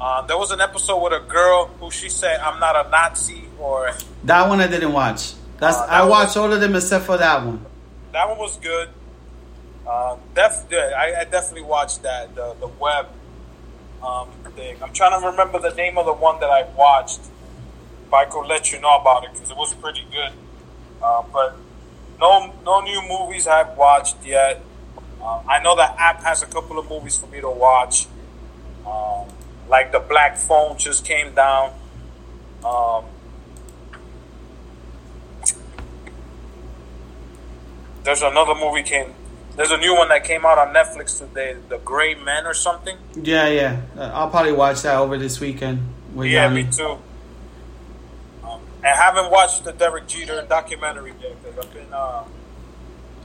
[0.00, 3.44] Uh, there was an episode with a girl who she said, "I'm not a Nazi,"
[3.58, 3.92] or
[4.24, 5.32] That one I didn't watch.
[5.58, 7.64] That's Uh, I was- watched all of them except for that one.
[8.12, 8.88] that one was good.
[9.88, 13.06] Uh, def- yeah, I, I definitely watched that the the web
[14.02, 14.76] um, thing.
[14.82, 17.20] I'm trying to remember the name of the one that I watched.
[18.06, 20.32] If I could let you know about it because it was pretty good.
[21.02, 21.56] Uh, but
[22.22, 24.62] no no new movies I've watched yet.
[25.20, 28.06] Uh, I know that app has a couple of movies for me to watch.
[28.86, 29.26] Um,
[29.68, 31.74] like the Black Phone just came down.
[32.64, 33.04] Um,
[38.04, 39.14] there's another movie came.
[39.56, 42.96] There's a new one that came out on Netflix today, The Gray Men or something.
[43.14, 43.80] Yeah, yeah.
[43.96, 45.80] Uh, I'll probably watch that over this weekend.
[46.16, 46.64] Yeah, Yanni.
[46.64, 46.98] me too.
[48.82, 51.92] I haven't watched the Derek Jeter documentary yet because I've been.
[51.92, 52.24] Uh,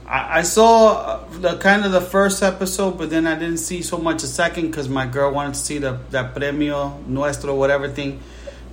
[0.06, 3.82] I, I saw uh, the kind of the first episode, but then I didn't see
[3.82, 7.88] so much a second because my girl wanted to see the that premio nuestro whatever
[7.88, 8.20] thing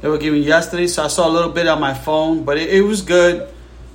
[0.02, 0.88] they were giving yesterday.
[0.88, 3.50] So I saw a little bit on my phone, but it, it was good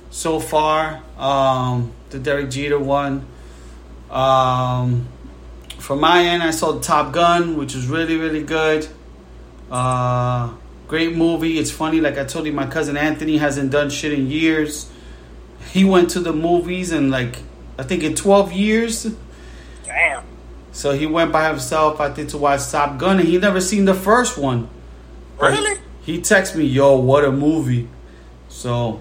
[0.09, 1.01] so far.
[1.17, 3.25] Um, the Derek Jeter one.
[4.09, 5.07] Um,
[5.77, 8.87] from my end, I saw Top Gun, which was really really good.
[9.71, 10.53] Uh,
[10.91, 11.57] great movie.
[11.57, 14.91] It's funny, like I told you, my cousin Anthony hasn't done shit in years.
[15.71, 17.37] He went to the movies and like
[17.79, 19.07] I think in twelve years.
[19.85, 20.23] damn.
[20.73, 23.85] So he went by himself, I think, to watch Top Gun, and he never seen
[23.85, 24.67] the first one.
[25.39, 25.79] Really?
[26.01, 27.87] He texted me, "Yo, what a movie!"
[28.49, 28.99] So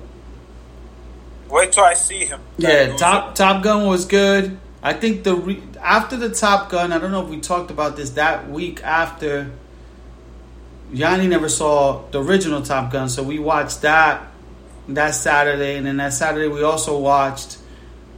[1.48, 2.40] Wait till I see him.
[2.56, 4.56] yeah, Top Top Gun was good.
[4.80, 7.96] I think the re- after the Top Gun, I don't know if we talked about
[7.96, 9.50] this that week after.
[10.92, 14.26] Yanni never saw the original Top Gun, so we watched that
[14.88, 17.58] that Saturday, and then that Saturday we also watched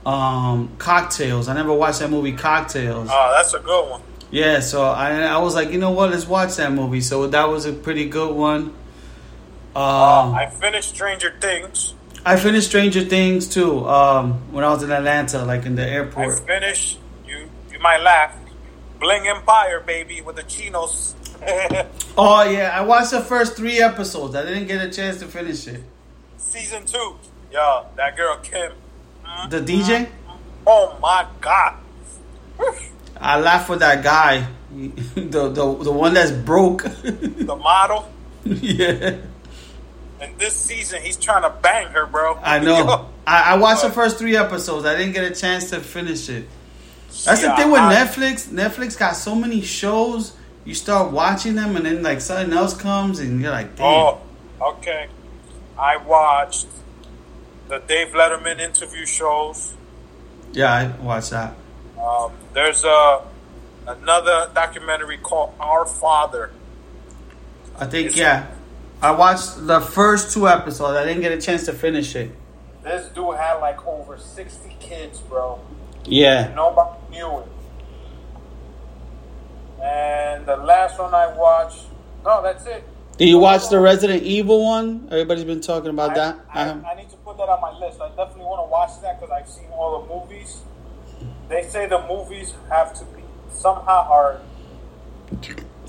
[0.07, 1.49] um, Cocktails.
[1.49, 3.09] I never watched that movie Cocktails.
[3.11, 4.03] Oh, that's a good one.
[4.31, 7.03] Yeah, so I I was like, you know what, let's watch that movie.
[7.03, 8.73] So that was a pretty good one.
[9.77, 9.79] Uh,
[10.29, 11.95] Um, I finished Stranger Things.
[12.25, 13.87] I finished Stranger Things too.
[13.87, 16.39] Um, when I was in Atlanta, like in the I airport.
[16.47, 16.99] finished.
[17.27, 18.35] You you might laugh.
[19.01, 21.15] Bling Empire, baby, with the chinos.
[22.17, 24.35] Oh yeah, I watched the first three episodes.
[24.35, 25.83] I didn't get a chance to finish it.
[26.37, 27.17] Season two.
[27.51, 28.73] Yo, that girl Kim.
[29.49, 30.09] The DJ,
[30.67, 31.77] Oh my god.
[33.19, 36.83] I laughed with that guy, the the the one that's broke.
[37.03, 38.11] The model.
[38.45, 39.17] yeah,
[40.21, 42.39] And this season, he's trying to bang her, bro.
[42.43, 43.09] I know.
[43.27, 44.85] I, I watched the first three episodes.
[44.85, 46.47] I didn't get a chance to finish it.
[47.25, 48.49] That's the thing with I- Netflix.
[48.49, 50.37] Netflix got so many shows.
[50.65, 53.87] You start watching them, and then like something else comes, and you're like, damn.
[53.87, 54.21] Oh,
[54.61, 55.09] okay.
[55.79, 56.67] I watched
[57.69, 59.75] the Dave Letterman interview shows.
[60.53, 61.55] Yeah, I watched that.
[62.01, 63.23] Um, there's a
[63.87, 66.51] another documentary called Our Father.
[67.79, 68.47] I think It's- yeah.
[69.01, 70.97] I watched the first two episodes.
[70.97, 72.31] I didn't get a chance to finish it.
[72.85, 75.59] This dude had like over 60 kids, bro.
[76.05, 76.53] Yeah.
[76.55, 77.47] Nobody knew it.
[79.83, 81.87] And the last one I watched,
[82.25, 82.85] no, that's it.
[83.19, 85.09] Did you watch the Resident Evil one?
[85.11, 86.41] Everybody's been talking about I, that.
[86.53, 86.89] I, Uh-huh.
[86.89, 88.01] I need to put that on my list.
[88.01, 90.59] I definitely want to watch that because I've seen all the movies.
[91.49, 93.23] They say the movies have to be
[93.53, 94.41] somehow are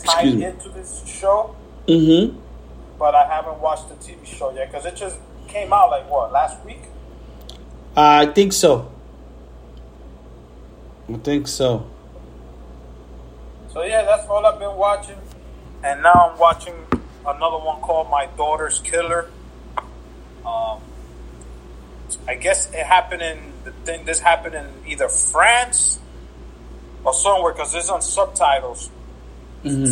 [0.04, 1.56] tied into this show,
[1.88, 2.38] Mm-hmm.
[2.98, 5.18] but I haven't watched the TV show yet because it just
[5.48, 6.82] came out like what last week.
[7.96, 8.92] I think so.
[11.10, 11.90] I think so.
[13.74, 15.18] So yeah, that's all I've been watching.
[15.84, 16.76] And now I'm watching
[17.26, 19.32] another one called My Daughter's Killer.
[20.46, 20.80] Um,
[22.28, 24.06] I guess it happened in the thing.
[24.06, 26.00] This happened in either France
[27.04, 28.92] or somewhere because it's on subtitles.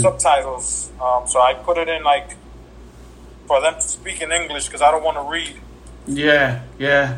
[0.01, 0.91] Subtitles.
[1.01, 2.35] Um, so I put it in like
[3.47, 5.59] for them to speak in English because I don't want to read.
[6.05, 7.17] Yeah, yeah.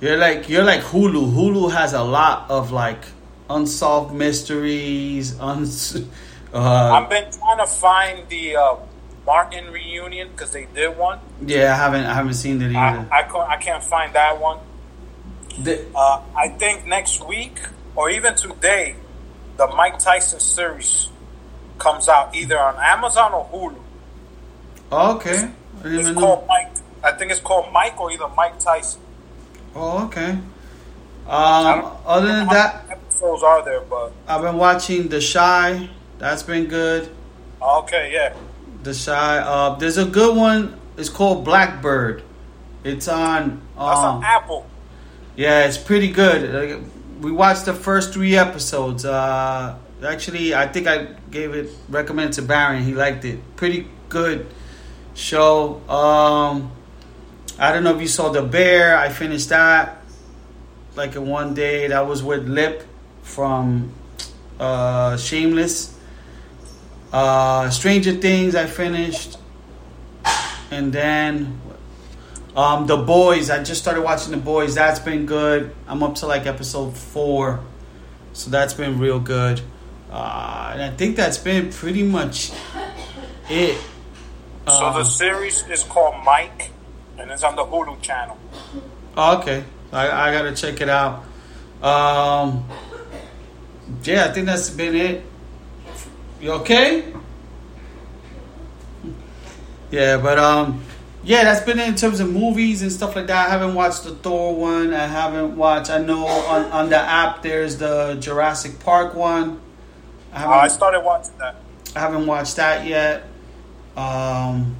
[0.00, 1.32] You're like you're like Hulu.
[1.32, 3.04] Hulu has a lot of like
[3.50, 5.38] unsolved mysteries.
[5.40, 5.96] Uns-
[6.54, 8.76] uh, I've been trying to find the uh,
[9.26, 11.18] Martin reunion because they did one.
[11.44, 13.06] yeah, I haven't I haven't seen it either.
[13.10, 14.58] I, can't, I can't find that one.
[15.58, 17.58] The- Uh, I think next week
[17.96, 18.96] or even today,
[19.56, 21.08] the Mike Tyson series
[21.78, 23.80] comes out either on Amazon or Hulu.
[24.92, 25.48] oh, okay.
[25.84, 26.70] I It's called Mike.
[27.02, 29.00] I think it's called Mike or either Mike Tyson.
[29.76, 30.38] Oh, okay.
[31.28, 33.80] Um, other than that, episodes are there?
[33.80, 35.88] But I've been watching The Shy.
[36.18, 37.10] That's been good.
[37.60, 38.34] okay, yeah.
[38.82, 39.38] The Shy.
[39.38, 40.78] Uh, there's a good one.
[40.96, 42.22] It's called Blackbird.
[42.84, 43.62] It's on.
[43.76, 44.66] That's Um, on Apple.
[45.36, 46.84] yeah, it's pretty good.
[47.20, 49.04] We watched the first three episodes.
[49.04, 52.82] Uh, actually, I think I gave it recommend to Baron.
[52.82, 53.38] He liked it.
[53.56, 54.46] Pretty good
[55.14, 55.80] show.
[55.88, 56.70] Um,
[57.58, 58.96] I don't know if you saw The Bear.
[58.98, 60.02] I finished that
[60.96, 61.86] like in one day.
[61.88, 62.84] That was with Lip
[63.24, 63.92] from
[64.60, 65.98] uh, Shameless.
[67.12, 68.54] Uh, Stranger Things.
[68.54, 69.38] I finished,
[70.70, 71.60] and then
[72.56, 73.50] um, The Boys.
[73.50, 74.74] I just started watching The Boys.
[74.74, 75.74] That's been good.
[75.86, 77.60] I'm up to like episode four,
[78.32, 79.60] so that's been real good.
[80.10, 82.52] Uh, and I think that's been pretty much
[83.48, 83.78] it.
[84.66, 86.70] so Um, the series is called Mike,
[87.18, 88.38] and it's on the Hulu channel.
[89.16, 89.62] Oh, okay.
[89.92, 91.24] I, I gotta check it out.
[91.80, 92.64] Um,
[94.04, 95.24] yeah, I think that's been it.
[96.40, 97.12] You okay?
[99.90, 100.82] Yeah, but um,
[101.22, 103.46] yeah, that's been it in terms of movies and stuff like that.
[103.48, 104.92] I haven't watched the Thor one.
[104.92, 105.90] I haven't watched.
[105.90, 109.60] I know on, on the app there's the Jurassic Park one.
[110.32, 110.58] I Uh, haven't.
[110.58, 111.56] I started watching that.
[111.96, 113.22] I haven't watched that yet.
[113.96, 114.76] Um,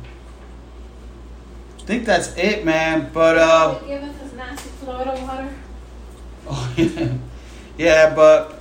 [1.79, 3.11] I think that's it, man.
[3.13, 3.79] But uh.
[3.87, 5.49] Give us this nasty Florida water.
[6.51, 7.09] Oh, yeah.
[7.79, 8.61] yeah, but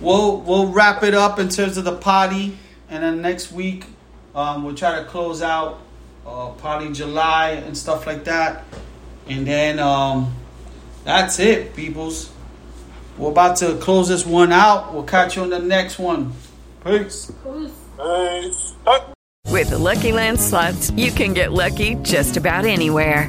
[0.00, 2.56] we'll we'll wrap it up in terms of the potty,
[2.88, 3.86] and then next week
[4.34, 5.80] um, we'll try to close out
[6.26, 8.64] uh, potty July and stuff like that,
[9.28, 10.34] and then um,
[11.04, 12.30] that's it, peoples.
[13.18, 14.92] We're about to close this one out.
[14.92, 16.32] We'll catch you on the next one.
[16.84, 17.30] Peace.
[17.44, 18.74] Peace.
[19.50, 23.28] With the Lucky Land slots, you can get lucky just about anywhere.